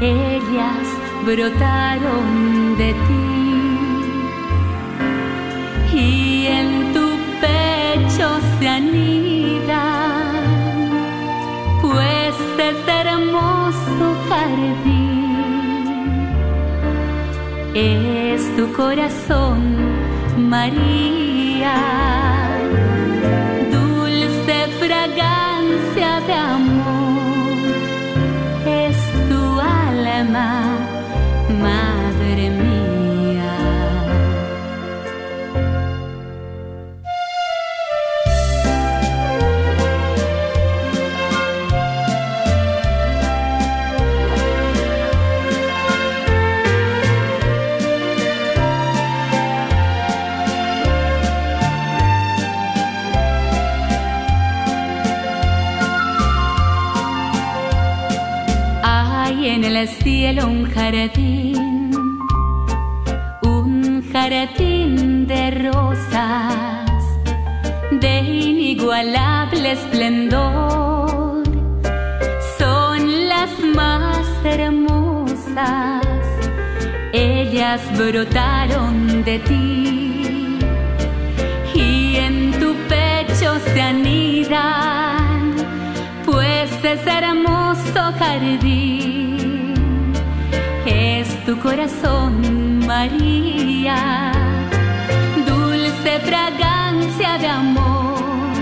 ellas 0.00 0.86
brotaron 1.24 2.76
de 2.76 2.92
ti 3.06 3.34
y 5.94 6.46
en 6.46 6.92
tu 6.92 7.06
pecho 7.40 8.28
se 8.58 8.68
anidan, 8.68 10.36
pues 11.82 12.34
es 12.58 12.88
hermoso 12.88 14.06
jardín, 14.28 15.36
es 17.74 18.56
tu 18.56 18.72
corazón, 18.72 19.60
María, 20.36 21.76
dulce 23.72 24.66
fragancia 24.80 26.20
de 26.26 26.34
amor, 26.34 27.64
es 28.66 28.96
tu 29.28 29.60
alma, 29.60 30.73
jardín, 60.84 61.90
un 63.42 64.02
jardín 64.12 65.26
de 65.26 65.50
rosas 65.66 67.00
de 67.90 68.20
inigualable 68.20 69.72
esplendor. 69.72 71.42
Son 72.58 73.28
las 73.30 73.50
más 73.74 74.26
hermosas, 74.44 76.04
ellas 77.14 77.80
brotaron 77.96 79.24
de 79.24 79.38
ti 79.38 80.58
y 81.74 82.16
en 82.16 82.36
tu 82.60 82.74
pecho 82.92 83.58
se 83.72 83.80
anidan, 83.80 85.54
pues 86.26 86.70
es 86.84 87.06
hermoso 87.06 88.00
jardín, 88.18 89.04
tu 91.54 91.60
corazón, 91.60 92.86
María, 92.86 94.32
dulce 95.46 96.20
fragancia 96.20 97.38
de 97.38 97.48
amor, 97.48 98.52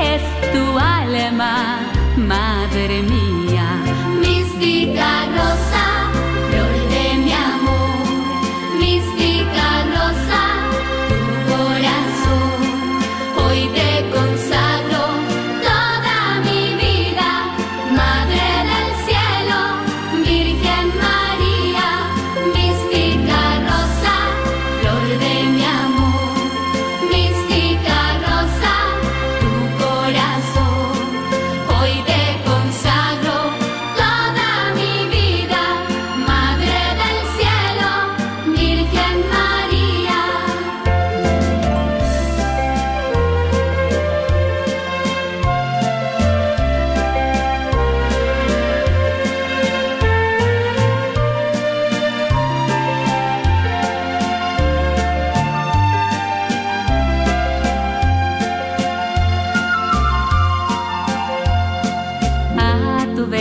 es 0.00 0.22
tu 0.52 0.78
alma, 0.78 1.78
madre 2.16 3.02
mía, 3.02 3.66
mística 4.20 5.26
rosa, 5.36 5.77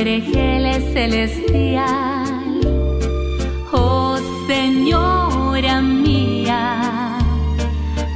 a 0.10 0.80
celestial. 0.94 2.62
Oh 3.74 4.18
Señora 4.48 5.82
mía, 5.82 7.18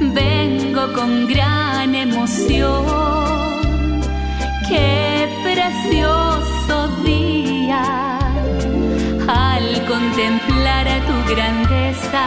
vengo 0.00 0.90
con 0.94 1.28
gran 1.28 1.94
emoción. 1.94 2.86
Qué 4.68 5.28
precioso 5.44 6.88
día 7.04 8.18
al 9.28 9.86
contemplar 9.86 10.86
tu 11.08 11.34
grandeza 11.34 12.26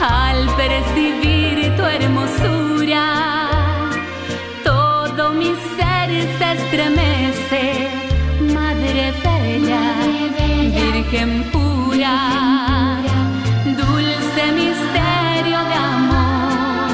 al 0.00 0.46
percibir 0.56 1.76
tu 1.76 1.82
hermosura. 1.82 3.27
Estremece, 6.70 7.88
Madre 8.54 9.12
Bella, 9.24 9.84
Virgen 10.92 11.44
pura, 11.50 12.98
dulce 13.64 14.42
misterio 14.52 15.58
de 15.70 15.76
amor. 15.96 16.92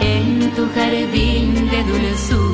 En 0.00 0.52
tu 0.54 0.68
jardín 0.74 1.68
de 1.70 1.82
dulzura, 1.84 2.49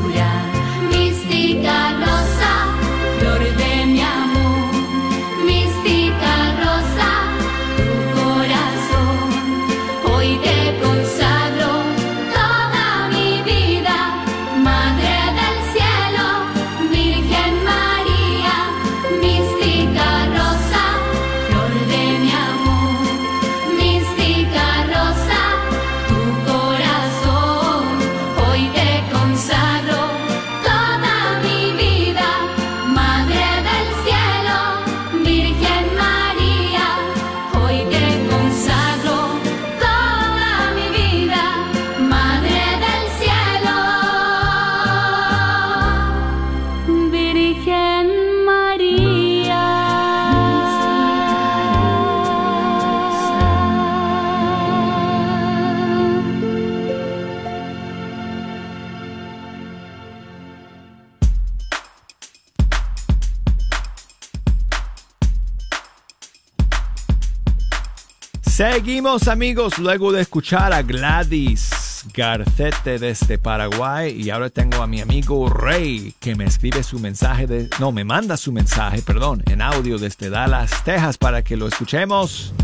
Seguimos 68.57 69.29
amigos 69.29 69.77
luego 69.77 70.13
de 70.13 70.23
escuchar 70.23 70.73
a 70.73 70.81
Gladys 70.81 72.05
Garcete 72.15 72.99
desde 72.99 73.37
Paraguay 73.37 74.19
y 74.19 74.31
ahora 74.31 74.49
tengo 74.49 74.83
a 74.83 74.87
mi 74.87 75.03
amigo 75.03 75.51
Rey 75.51 76.15
que 76.19 76.35
me 76.37 76.47
escribe 76.47 76.83
su 76.83 76.99
mensaje 76.99 77.47
de 77.47 77.69
no 77.79 77.93
me 77.93 78.03
manda 78.05 78.39
su 78.39 78.53
mensaje 78.53 79.03
perdón 79.03 79.43
en 79.45 79.61
audio 79.61 79.99
desde 79.99 80.31
Dallas 80.31 80.71
Texas 80.85 81.19
para 81.19 81.43
que 81.43 81.59
lo 81.59 81.69
escuchemos. 81.69 82.55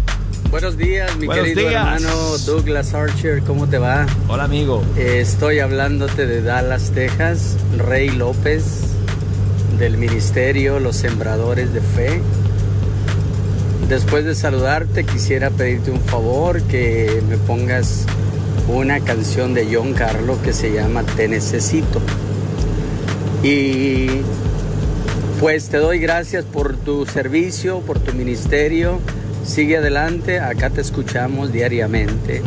Buenos 0.51 0.78
días, 0.78 1.14
mi 1.18 1.26
Buenos 1.26 1.45
querido 1.45 1.68
días. 1.68 2.03
hermano 2.03 2.38
Douglas 2.47 2.95
Archer, 2.95 3.43
¿cómo 3.43 3.68
te 3.68 3.76
va? 3.76 4.07
Hola 4.28 4.45
amigo. 4.45 4.82
Estoy 4.97 5.59
hablándote 5.59 6.26
de 6.26 6.40
Dallas, 6.40 6.90
Texas, 6.95 7.59
Rey 7.76 8.09
López, 8.09 8.95
del 9.78 9.99
Ministerio 9.99 10.80
Los 10.80 10.97
Sembradores 10.97 11.74
de 11.74 11.82
Fe. 11.82 12.22
Después 13.88 14.24
de 14.24 14.34
saludarte, 14.34 15.04
quisiera 15.04 15.50
pedirte 15.50 15.90
un 15.90 16.00
favor, 16.00 16.62
que 16.62 17.22
me 17.28 17.36
pongas 17.36 18.06
una 18.68 19.00
canción 19.00 19.54
de 19.54 19.68
John 19.74 19.92
Carlo 19.92 20.40
que 20.42 20.52
se 20.52 20.72
llama 20.72 21.02
Te 21.02 21.28
Necesito. 21.28 22.00
Y 23.42 24.06
pues 25.40 25.68
te 25.68 25.78
doy 25.78 25.98
gracias 25.98 26.44
por 26.44 26.76
tu 26.76 27.04
servicio, 27.04 27.80
por 27.80 27.98
tu 27.98 28.12
ministerio. 28.14 29.00
Sigue 29.44 29.78
adelante, 29.78 30.38
acá 30.40 30.70
te 30.70 30.80
escuchamos 30.80 31.52
diariamente. 31.52 32.42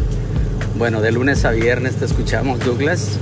Bueno, 0.77 1.01
de 1.01 1.11
lunes 1.11 1.45
a 1.45 1.51
viernes 1.51 1.95
te 1.95 2.05
escuchamos, 2.05 2.59
Douglas. 2.59 3.19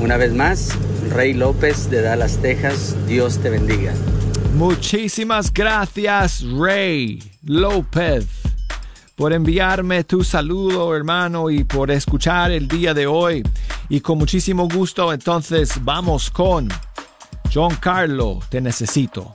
Una 0.00 0.16
vez 0.16 0.32
más, 0.32 0.70
Rey 1.10 1.34
López 1.34 1.90
de 1.90 2.02
Dallas, 2.02 2.38
Texas. 2.38 2.96
Dios 3.06 3.38
te 3.38 3.50
bendiga. 3.50 3.92
Muchísimas 4.54 5.52
gracias 5.52 6.42
Rey 6.42 7.33
López 7.46 8.26
por 9.14 9.32
enviarme 9.32 10.04
tu 10.04 10.24
saludo 10.24 10.94
hermano 10.94 11.50
y 11.50 11.64
por 11.64 11.90
escuchar 11.90 12.50
el 12.50 12.66
día 12.66 12.94
de 12.94 13.06
hoy. 13.06 13.42
Y 13.88 14.00
con 14.00 14.18
muchísimo 14.18 14.68
gusto 14.68 15.12
entonces 15.12 15.72
vamos 15.82 16.30
con 16.30 16.68
John 17.52 17.76
Carlo, 17.76 18.40
te 18.48 18.60
necesito. 18.60 19.34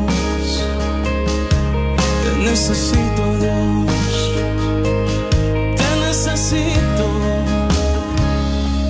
Necesito, 2.51 3.23
Dios. 3.39 4.13
Te 5.77 5.89
necesito. 6.05 7.07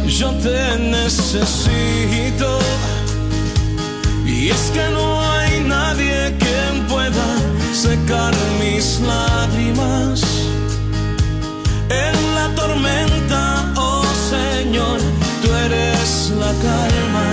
Yo 0.07 0.31
te 0.45 0.79
necesito. 0.79 2.49
Y 4.25 4.49
es 4.49 4.71
que 4.73 4.89
no 4.89 5.21
hay 5.21 5.59
nadie 5.59 6.35
quien 6.39 6.87
pueda 6.87 7.27
secar 7.71 8.33
mis 8.59 8.99
lágrimas. 9.01 10.23
En 12.07 12.15
la 12.33 12.47
tormenta, 12.55 13.73
oh 13.77 14.03
Señor, 14.31 14.99
tú 15.43 15.53
eres 15.67 16.33
la 16.39 16.51
calma. 16.67 17.29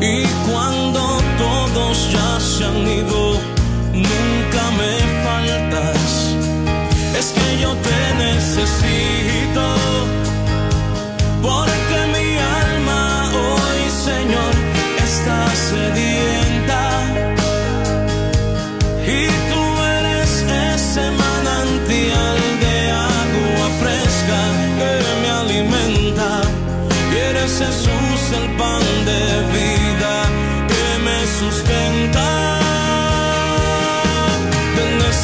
Y 0.00 0.24
cuando 0.50 1.00
todos 1.38 2.10
ya 2.12 2.40
se 2.40 2.64
han 2.64 2.88
ido, 2.88 3.29
me 4.80 4.92
faltas, 5.24 6.34
es 7.18 7.26
que 7.36 7.48
yo 7.62 7.70
te 7.86 8.00
necesito. 8.24 9.64
Porque 11.42 11.98
mi 12.14 12.28
alma 12.64 13.02
hoy, 13.44 13.80
Señor, 14.08 14.52
está 15.06 15.38
sedienta. 15.70 16.82
Y 19.16 19.20
tú 19.50 19.62
eres 19.98 20.32
ese 20.74 21.04
manantial 21.24 22.38
de 22.64 22.76
agua 23.16 23.68
fresca 23.80 24.40
que 24.78 24.94
me 25.22 25.30
alimenta. 25.42 26.30
Y 27.12 27.16
eres 27.30 27.52
Jesús 27.62 28.20
el 28.40 28.48
pan 28.60 28.84
de 29.10 29.22
vida 29.56 30.14
que 30.72 30.86
me 31.06 31.18
sustenta 31.38 32.39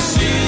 el 0.00 0.06
cielo. 0.06 0.40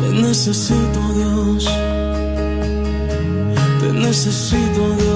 Te 0.00 0.08
necesito 0.16 1.00
Dios, 1.14 1.64
te 3.80 3.92
necesito 3.92 4.96
Dios, 4.96 5.09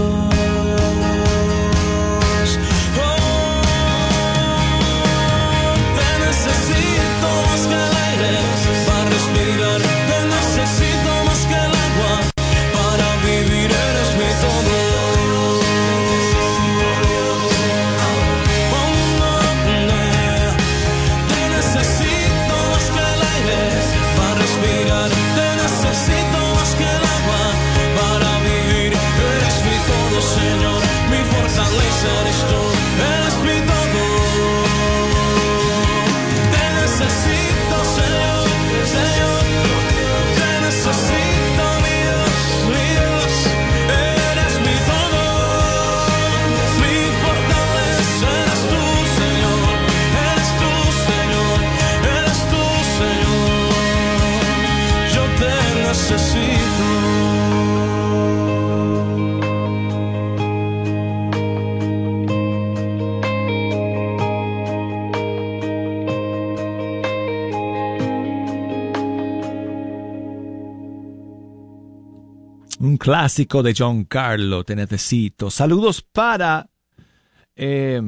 clásico 73.04 73.62
de 73.62 73.74
John 73.76 74.04
Carlo, 74.04 74.64
te 74.64 74.74
necesito. 74.74 75.50
Saludos 75.50 76.00
para... 76.00 76.70
eh, 77.54 78.00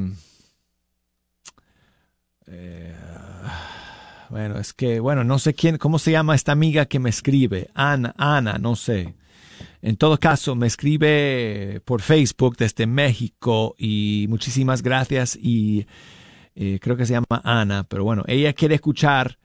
eh, 2.47 2.95
bueno, 4.31 4.59
es 4.59 4.73
que, 4.73 4.99
bueno, 4.99 5.23
no 5.23 5.39
sé 5.39 5.53
quién, 5.53 5.77
cómo 5.77 5.99
se 5.99 6.13
llama 6.13 6.35
esta 6.35 6.53
amiga 6.53 6.87
que 6.87 6.99
me 6.99 7.11
escribe. 7.11 7.69
Ana, 7.75 8.15
Ana, 8.17 8.57
no 8.57 8.75
sé. 8.75 9.15
En 9.83 9.99
todo 9.99 10.19
caso, 10.19 10.55
me 10.55 10.67
escribe 10.67 11.83
por 11.85 12.01
Facebook 12.01 12.57
desde 12.57 12.87
México 12.87 13.75
y 13.77 14.25
muchísimas 14.31 14.81
gracias 14.81 15.39
y 15.39 15.87
eh, 16.55 16.79
creo 16.81 16.97
que 16.97 17.05
se 17.05 17.13
llama 17.13 17.43
Ana, 17.45 17.85
pero 17.87 18.03
bueno, 18.03 18.25
ella 18.27 18.55
quiere 18.55 18.77
escuchar 18.77 19.37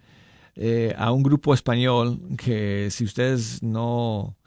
eh, 0.55 0.95
a 0.97 1.11
un 1.11 1.23
grupo 1.23 1.53
español 1.53 2.21
que 2.37 2.87
si 2.89 3.03
ustedes 3.03 3.61
no, 3.61 4.37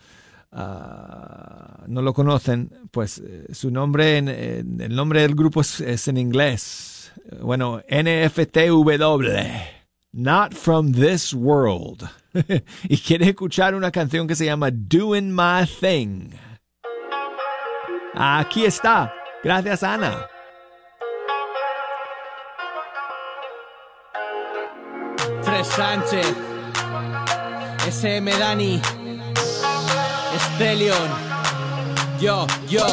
ah, 0.55 1.85
no 1.87 2.03
lo 2.03 2.15
conocen, 2.15 2.71
pues 2.91 3.19
eh, 3.19 3.47
su 3.53 3.71
nombre, 3.71 4.19
el 4.19 4.95
nombre 4.95 5.23
del 5.23 5.35
grupo 5.35 5.61
es, 5.61 6.09
en 6.09 6.17
inglés. 6.17 7.13
Bueno, 7.41 7.83
NFTW. 7.89 9.29
Not 10.13 10.55
from 10.55 10.93
this 10.93 11.35
world. 11.35 12.09
y 12.89 12.99
quiere 12.99 13.31
escuchar 13.31 13.75
una 13.75 13.91
canción 13.91 14.29
que 14.29 14.37
se 14.37 14.45
llama 14.45 14.71
Doing 14.71 15.35
My 15.35 15.67
Thing. 15.67 16.31
Aquí 18.15 18.65
está. 18.65 19.13
Gracias, 19.43 19.83
Ana. 19.83 20.29
Fred 25.43 25.65
Sánchez, 25.65 26.35
SM 27.87 28.31
Dani, 28.39 28.81
Estelion, 30.37 31.09
yo, 32.21 32.47
yo. 32.69 32.87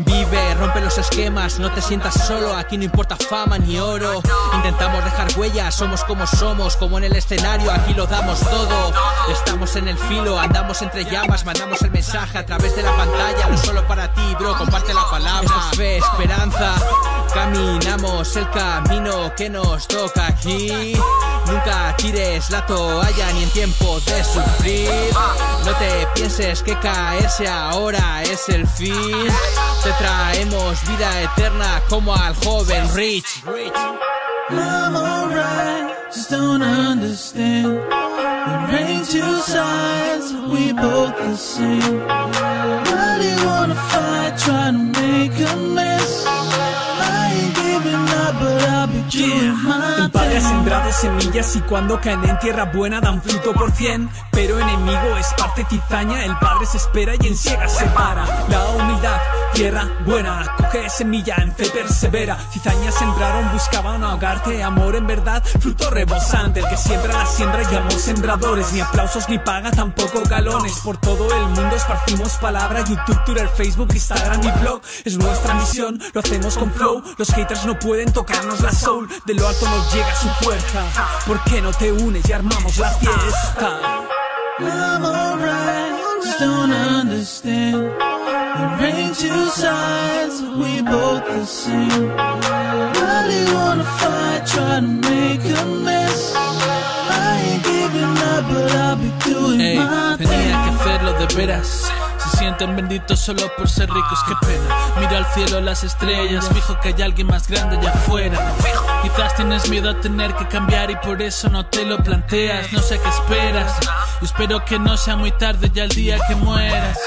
Vive, 0.00 0.54
rompe 0.54 0.80
los 0.80 0.96
esquemas, 0.96 1.58
no 1.58 1.72
te 1.72 1.82
sientas 1.82 2.14
solo, 2.26 2.54
aquí 2.54 2.78
no 2.78 2.84
importa 2.84 3.16
fama 3.16 3.58
ni 3.58 3.80
oro. 3.80 4.22
Intentamos 4.54 5.04
dejar 5.04 5.26
huellas, 5.36 5.74
somos 5.74 6.04
como 6.04 6.24
somos, 6.26 6.76
como 6.76 6.98
en 6.98 7.04
el 7.04 7.16
escenario, 7.16 7.72
aquí 7.72 7.94
lo 7.94 8.06
damos 8.06 8.38
todo. 8.38 8.92
Estamos 9.32 9.74
en 9.74 9.88
el 9.88 9.98
filo, 9.98 10.38
andamos 10.38 10.82
entre 10.82 11.04
llamas, 11.04 11.44
mandamos 11.44 11.82
el 11.82 11.90
mensaje 11.90 12.38
a 12.38 12.46
través 12.46 12.76
de 12.76 12.82
la 12.84 12.96
pantalla, 12.96 13.48
no 13.48 13.58
solo 13.58 13.86
para 13.88 14.12
ti, 14.12 14.36
bro, 14.38 14.56
comparte 14.56 14.94
la 14.94 15.10
palabra. 15.10 15.42
Esto 15.42 15.70
es 15.72 15.76
fe, 15.76 15.96
esperanza, 15.98 16.74
caminamos 17.38 18.36
el 18.36 18.50
camino 18.50 19.32
que 19.36 19.48
nos 19.48 19.86
toca 19.86 20.26
aquí. 20.26 20.92
Nunca 21.46 21.94
tires 21.96 22.50
la 22.50 22.66
toalla 22.66 23.32
ni 23.34 23.44
en 23.44 23.50
tiempo 23.50 24.00
de 24.00 24.24
sufrir. 24.24 24.90
No 25.64 25.72
te 25.76 26.06
pienses 26.14 26.62
que 26.62 26.76
caerse 26.80 27.46
ahora 27.46 28.22
es 28.22 28.48
el 28.48 28.66
fin. 28.66 29.28
Te 29.84 29.92
traemos 29.98 30.84
vida 30.88 31.22
eterna 31.22 31.80
como 31.88 32.12
al 32.14 32.34
joven 32.44 32.92
Rich. 32.94 33.42
I'm 34.50 34.96
alright, 34.96 35.94
just 36.12 36.30
don't 36.30 36.62
understand. 36.62 37.66
There 37.66 38.80
ain't 38.80 39.06
two 39.06 39.40
sides, 39.42 40.32
we 40.50 40.72
both 40.72 41.16
the 41.18 41.36
same. 41.36 42.00
Why 42.08 43.18
do 43.20 43.28
you 43.28 43.46
wanna 43.46 43.74
fight, 43.74 44.38
trying 44.38 44.92
to 44.92 45.00
make 45.00 45.38
a 45.38 45.56
mess? 45.56 45.97
My 48.32 50.04
El 50.04 50.10
padre 50.10 50.36
ha 50.36 50.40
sembrado 50.40 50.92
semillas 50.92 51.56
y 51.56 51.60
cuando 51.60 51.98
caen 51.98 52.22
en 52.24 52.38
tierra 52.38 52.66
buena 52.66 53.00
dan 53.00 53.22
fruto 53.22 53.54
por 53.54 53.70
cien. 53.72 54.10
Pero 54.32 54.58
enemigo 54.58 55.16
es 55.18 55.26
parte 55.38 55.64
cizaña, 55.68 56.24
el 56.24 56.36
padre 56.36 56.66
se 56.66 56.76
espera 56.76 57.14
y 57.18 57.26
en 57.26 57.36
ciega 57.36 57.66
se 57.68 57.86
para. 57.86 58.26
La 58.48 58.68
humildad, 58.70 59.18
tierra 59.58 59.90
buena, 60.06 60.54
coge 60.56 60.88
semilla, 60.88 61.34
en 61.38 61.52
fe 61.52 61.68
persevera. 61.70 62.38
Cizaña 62.52 62.92
sembraron, 62.92 63.52
buscaban 63.52 64.04
ahogarte, 64.04 64.62
amor 64.62 64.94
en 64.94 65.04
verdad, 65.04 65.42
fruto 65.58 65.90
rebosante. 65.90 66.60
El 66.60 66.68
que 66.68 66.76
siembra 66.76 67.18
la 67.18 67.26
siembra 67.26 67.62
y 67.64 67.74
amor 67.74 67.92
sembradores, 67.92 68.72
ni 68.72 68.80
aplausos 68.80 69.28
ni 69.28 69.36
paga, 69.40 69.72
tampoco 69.72 70.22
galones. 70.30 70.78
Por 70.84 70.98
todo 70.98 71.28
el 71.34 71.42
mundo 71.46 71.74
esparcimos 71.74 72.34
palabra, 72.34 72.84
YouTube, 72.84 73.24
Twitter, 73.24 73.48
Facebook, 73.48 73.88
Instagram 73.92 74.44
y 74.44 74.60
blog. 74.60 74.80
Es 75.04 75.18
nuestra 75.18 75.54
misión, 75.54 76.00
lo 76.12 76.20
hacemos 76.20 76.56
con 76.56 76.72
flow. 76.72 77.02
Los 77.16 77.28
haters 77.34 77.66
no 77.66 77.76
pueden 77.80 78.12
tocarnos 78.12 78.60
la 78.60 78.70
soul, 78.70 79.08
de 79.26 79.34
lo 79.34 79.48
alto 79.48 79.68
nos 79.68 79.92
llega 79.92 80.14
su 80.14 80.28
fuerza. 80.44 80.84
¿Por 81.26 81.42
qué 81.42 81.60
no 81.60 81.72
te 81.72 81.90
unes 81.90 82.28
y 82.28 82.32
armamos 82.32 82.78
la 82.78 82.90
fiesta? 82.92 83.80
I'm 84.60 85.04
alright, 85.04 86.22
just 86.22 86.38
don't 86.38 86.72
understand. 86.72 88.17
There 88.78 88.94
ain't 88.94 89.16
two 89.18 89.46
sides, 89.48 90.42
we 90.42 90.82
both 90.82 91.24
the 91.26 91.44
same. 91.46 92.08
Really 93.00 93.42
wanna 93.54 93.84
fight, 94.00 94.46
try 94.46 94.76
to 94.76 94.82
make 94.82 95.44
a 95.44 95.64
mess. 95.84 96.32
I 96.36 97.40
ain't 97.46 97.62
giving 97.64 98.16
up, 98.32 98.44
but 98.50 98.72
I'll 98.72 98.96
be 98.96 99.10
doing 99.24 99.60
Ey, 99.60 99.76
my 99.76 100.16
tenía 100.16 100.62
que 100.64 100.70
hacerlo 100.76 101.12
de 101.18 101.34
veras. 101.34 101.90
Se 102.18 102.36
sienten 102.38 102.76
benditos 102.76 103.18
solo 103.20 103.42
por 103.56 103.68
ser 103.68 103.88
ricos, 103.90 104.18
qué 104.28 104.34
pena. 104.46 104.76
Mira 105.00 105.18
al 105.18 105.26
cielo, 105.32 105.60
las 105.60 105.82
estrellas, 105.84 106.48
fijo 106.52 106.78
que 106.80 106.88
hay 106.88 107.02
alguien 107.02 107.26
más 107.26 107.48
grande 107.48 107.76
allá 107.76 107.90
afuera. 107.90 108.38
Quizás 109.02 109.34
tienes 109.36 109.68
miedo 109.70 109.90
a 109.90 110.00
tener 110.00 110.34
que 110.34 110.46
cambiar 110.48 110.90
y 110.90 110.96
por 110.96 111.22
eso 111.22 111.48
no 111.48 111.66
te 111.66 111.84
lo 111.84 111.98
planteas. 111.98 112.72
No 112.72 112.80
sé 112.80 112.98
qué 113.00 113.08
esperas. 113.08 113.78
Yo 114.20 114.26
espero 114.26 114.64
que 114.64 114.78
no 114.78 114.96
sea 114.96 115.16
muy 115.16 115.30
tarde 115.32 115.70
ya 115.72 115.84
el 115.84 115.90
día 115.90 116.18
que 116.28 116.34
mueras. 116.34 116.98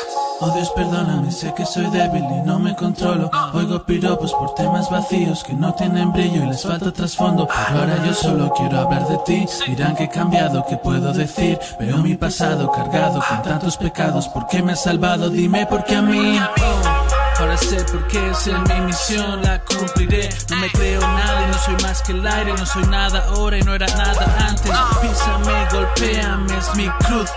Oh 0.43 0.49
Dios, 0.55 0.71
perdóname, 0.71 1.31
sé 1.31 1.53
que 1.53 1.63
soy 1.67 1.85
débil 1.91 2.23
y 2.23 2.47
no 2.47 2.57
me 2.57 2.75
controlo. 2.75 3.29
Oigo 3.53 3.83
piropos 3.83 4.33
por 4.33 4.55
temas 4.55 4.89
vacíos 4.89 5.43
que 5.43 5.53
no 5.53 5.71
tienen 5.75 6.11
brillo 6.11 6.43
y 6.43 6.47
les 6.47 6.63
falta 6.63 6.91
trasfondo. 6.91 7.47
Ahora 7.69 8.03
yo 8.03 8.11
solo 8.11 8.51
quiero 8.57 8.79
hablar 8.79 9.07
de 9.07 9.19
ti. 9.19 9.45
Dirán 9.67 9.95
que 9.95 10.05
he 10.05 10.09
cambiado, 10.09 10.65
¿qué 10.67 10.77
puedo 10.77 11.13
decir? 11.13 11.59
Veo 11.79 11.97
mi 11.97 12.15
pasado 12.15 12.71
cargado 12.71 13.21
con 13.21 13.43
tantos 13.43 13.77
pecados. 13.77 14.27
¿Por 14.29 14.47
qué 14.47 14.63
me 14.63 14.71
has 14.71 14.81
salvado? 14.81 15.29
Dime 15.29 15.67
por 15.67 15.83
qué 15.83 15.97
a 15.97 16.01
mí. 16.01 16.39
Oh, 16.39 17.39
ahora 17.39 17.57
sé 17.57 17.75
por 17.83 18.07
qué 18.07 18.31
es 18.31 18.47
mi 18.47 18.81
misión, 18.81 19.43
la 19.43 19.63
cumpliré. 19.63 20.27
No 20.49 20.55
me 20.55 20.71
creo 20.71 21.01
nada 21.01 21.45
y 21.45 21.51
no 21.51 21.57
soy 21.59 21.75
más 21.83 22.01
que 22.01 22.13
el 22.13 22.25
aire. 22.25 22.53
No 22.53 22.65
soy 22.65 22.83
nada 22.85 23.25
ahora 23.27 23.59
y 23.59 23.61
no 23.61 23.75
era 23.75 23.85
nada 23.85 24.47
antes. 24.49 24.71
Písame, 25.01 25.67
golpéame, 25.71 26.57
es 26.57 26.75
mi 26.75 26.89
cruz. 27.05 27.29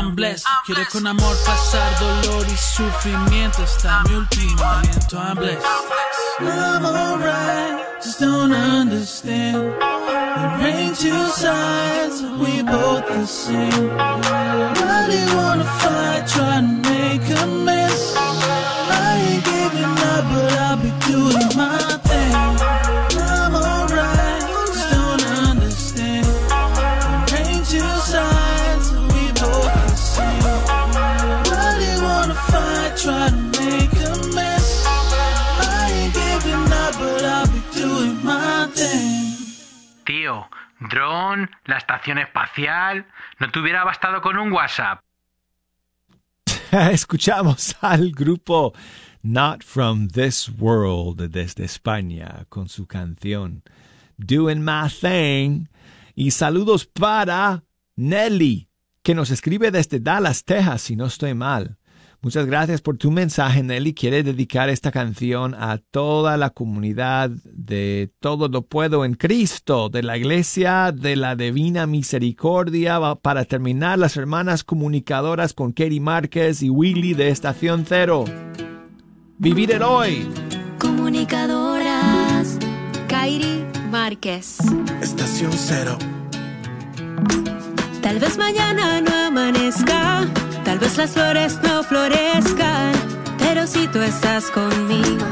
I'm 0.00 0.14
blessed. 0.14 0.46
Quiero 0.64 0.82
con 0.90 1.06
amor 1.06 1.36
pasar 1.44 2.00
dolor 2.00 2.46
y 2.48 2.56
sufrimiento 2.56 3.62
hasta 3.62 4.02
mi 4.08 4.14
último 4.14 4.64
aliento. 4.64 5.18
I'm 5.18 5.36
blessed. 5.36 5.62
I'm 6.40 6.86
alright, 6.86 8.02
just 8.02 8.18
don't 8.18 8.50
understand. 8.50 9.74
There 10.58 10.74
ain't 10.74 10.96
two 10.98 11.26
sides, 11.36 12.22
we 12.40 12.62
both 12.62 13.06
the 13.08 13.26
same. 13.26 13.90
Really 14.88 15.24
wanna 15.36 15.68
fight, 15.82 16.26
try 16.26 16.62
to 16.62 16.66
make 16.88 17.28
a 17.38 17.46
mess. 17.46 18.14
I 18.16 19.20
ain't 19.20 19.44
giving 19.44 19.98
up, 20.14 20.24
but 20.32 20.52
I'll 20.64 20.76
be 20.78 20.90
doing 21.12 21.50
my 21.58 21.69
Tío, 40.30 40.48
dron, 40.78 41.50
la 41.64 41.78
estación 41.78 42.18
espacial, 42.18 43.06
¿no 43.40 43.50
te 43.50 43.58
hubiera 43.58 43.82
bastado 43.82 44.20
con 44.22 44.38
un 44.38 44.52
WhatsApp? 44.52 45.00
Escuchamos 46.92 47.76
al 47.80 48.12
grupo 48.12 48.72
Not 49.22 49.64
From 49.64 50.06
This 50.06 50.48
World 50.56 51.30
desde 51.30 51.64
España 51.64 52.44
con 52.48 52.68
su 52.68 52.86
canción 52.86 53.64
Doing 54.18 54.62
My 54.62 54.88
Thing. 54.88 55.66
Y 56.14 56.30
saludos 56.30 56.86
para 56.86 57.64
Nelly, 57.96 58.68
que 59.02 59.16
nos 59.16 59.30
escribe 59.30 59.72
desde 59.72 59.98
Dallas, 59.98 60.44
Texas, 60.44 60.82
si 60.82 60.94
no 60.94 61.06
estoy 61.06 61.34
mal. 61.34 61.76
Muchas 62.22 62.44
gracias 62.46 62.82
por 62.82 62.98
tu 62.98 63.10
mensaje, 63.10 63.62
Nelly. 63.62 63.94
Quiere 63.94 64.22
dedicar 64.22 64.68
esta 64.68 64.92
canción 64.92 65.54
a 65.54 65.78
toda 65.78 66.36
la 66.36 66.50
comunidad 66.50 67.30
de 67.44 68.12
Todo 68.20 68.48
lo 68.48 68.62
Puedo 68.62 69.06
en 69.06 69.14
Cristo, 69.14 69.88
de 69.88 70.02
la 70.02 70.18
Iglesia 70.18 70.92
de 70.92 71.16
la 71.16 71.34
Divina 71.34 71.86
Misericordia. 71.86 73.00
Para 73.22 73.46
terminar, 73.46 73.98
las 73.98 74.16
hermanas 74.18 74.64
comunicadoras 74.64 75.54
con 75.54 75.72
Katie 75.72 76.00
Márquez 76.00 76.62
y 76.62 76.68
Willy 76.68 77.14
de 77.14 77.30
Estación 77.30 77.84
Cero. 77.88 78.24
Vivir 79.38 79.72
el 79.72 79.82
hoy. 79.82 80.28
Comunicadoras, 80.78 82.58
Kairi 83.08 83.64
Márquez. 83.90 84.58
Estación 85.00 85.52
cero. 85.54 85.96
Tal 88.02 88.18
vez 88.18 88.36
mañana 88.36 89.00
no 89.00 89.14
amanezca, 89.14 90.26
tal 90.70 90.78
vez 90.78 90.96
las 90.98 91.10
flores 91.10 91.58
no 91.64 91.82
florezcan, 91.82 92.92
pero 93.40 93.66
si 93.66 93.88
tú 93.88 93.98
estás 93.98 94.52
conmigo, 94.52 95.26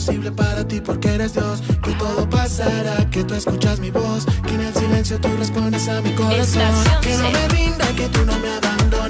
imposible 0.00 0.32
para 0.32 0.66
ti 0.66 0.80
porque 0.80 1.08
eres 1.08 1.34
Dios, 1.34 1.60
que 1.82 1.92
todo 1.92 2.28
pasará, 2.28 3.08
que 3.10 3.22
tú 3.22 3.34
escuchas 3.34 3.80
mi 3.80 3.90
voz, 3.90 4.24
que 4.46 4.54
en 4.54 4.60
el 4.60 4.74
silencio 4.74 5.20
tú 5.20 5.28
respondes 5.38 5.88
a 5.88 6.00
mi 6.00 6.14
corazón, 6.14 6.40
Estación 6.40 7.00
que 7.02 7.16
no 7.18 7.30
me 7.30 7.48
rinda, 7.48 7.86
que 7.96 8.08
tú 8.08 8.24
no 8.24 8.38
me 8.38 8.48
abandonas, 8.48 9.09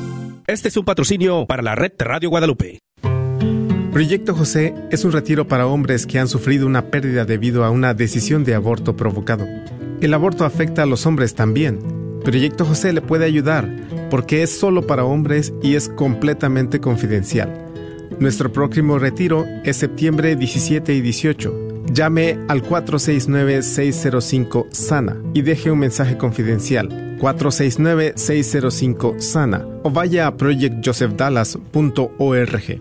Este 0.51 0.67
es 0.67 0.75
un 0.75 0.83
patrocinio 0.83 1.45
para 1.45 1.63
la 1.63 1.75
red 1.75 1.93
Radio 1.97 2.29
Guadalupe. 2.29 2.79
Proyecto 3.93 4.35
José 4.35 4.75
es 4.91 5.05
un 5.05 5.13
retiro 5.13 5.47
para 5.47 5.65
hombres 5.65 6.05
que 6.05 6.19
han 6.19 6.27
sufrido 6.27 6.67
una 6.67 6.91
pérdida 6.91 7.23
debido 7.23 7.63
a 7.63 7.69
una 7.69 7.93
decisión 7.93 8.43
de 8.43 8.53
aborto 8.53 8.97
provocado. 8.97 9.47
El 10.01 10.13
aborto 10.13 10.43
afecta 10.43 10.83
a 10.83 10.85
los 10.85 11.05
hombres 11.05 11.35
también. 11.35 11.79
Proyecto 12.25 12.65
José 12.65 12.91
le 12.91 12.99
puede 12.99 13.23
ayudar 13.23 13.69
porque 14.09 14.43
es 14.43 14.51
solo 14.51 14.85
para 14.85 15.05
hombres 15.05 15.53
y 15.63 15.75
es 15.75 15.87
completamente 15.87 16.81
confidencial. 16.81 17.69
Nuestro 18.19 18.51
próximo 18.51 18.99
retiro 18.99 19.45
es 19.63 19.77
septiembre 19.77 20.35
17 20.35 20.93
y 20.93 20.99
18. 20.99 21.85
Llame 21.93 22.37
al 22.49 22.61
469-605-SANA 22.61 25.31
y 25.33 25.43
deje 25.43 25.71
un 25.71 25.79
mensaje 25.79 26.17
confidencial. 26.17 27.10
469-605-SANA 27.21 29.67
o 29.83 29.91
vaya 29.91 30.27
a 30.27 30.35
projectjosephdallas.org. 30.35 32.79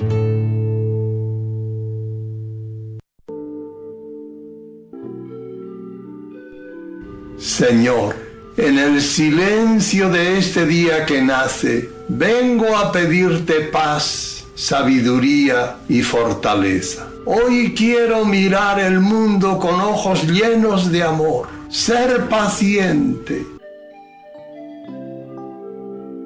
Señor, 7.38 8.16
en 8.56 8.78
el 8.78 9.02
silencio 9.02 10.08
de 10.10 10.38
este 10.38 10.66
día 10.66 11.06
que 11.06 11.22
nace, 11.22 11.88
vengo 12.08 12.76
a 12.76 12.90
pedirte 12.92 13.60
paz, 13.72 14.44
sabiduría 14.54 15.78
y 15.88 16.02
fortaleza. 16.02 17.08
Hoy 17.26 17.74
quiero 17.76 18.24
mirar 18.24 18.80
el 18.80 19.00
mundo 19.00 19.58
con 19.58 19.78
ojos 19.80 20.24
llenos 20.24 20.90
de 20.90 21.02
amor, 21.02 21.48
ser 21.68 22.28
paciente, 22.28 23.44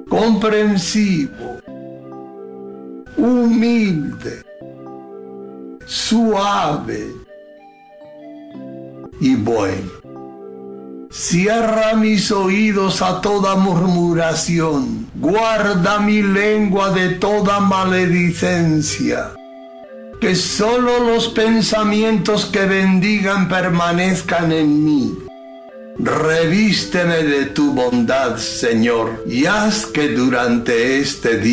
comprensivo, 0.09 1.59
humilde, 3.17 4.43
suave 5.85 7.07
y 9.19 9.35
bueno. 9.35 9.91
Cierra 11.11 11.93
mis 11.93 12.29
oídos 12.31 13.01
a 13.01 13.21
toda 13.21 13.55
murmuración, 13.55 15.07
guarda 15.15 15.99
mi 15.99 16.21
lengua 16.21 16.89
de 16.89 17.11
toda 17.11 17.61
maledicencia. 17.61 19.31
Que 20.19 20.35
solo 20.35 20.99
los 20.99 21.29
pensamientos 21.29 22.45
que 22.45 22.65
bendigan 22.65 23.47
permanezcan 23.47 24.51
en 24.51 24.83
mí. 24.83 25.24
Revísteme 25.97 27.23
de 27.23 27.45
tu 27.45 27.71
bondad, 27.71 28.35
Señor, 28.35 29.23
y 29.25 29.45
haz 29.45 29.85
que 29.85 30.09
durante 30.09 30.99
este 30.99 31.37
día 31.37 31.43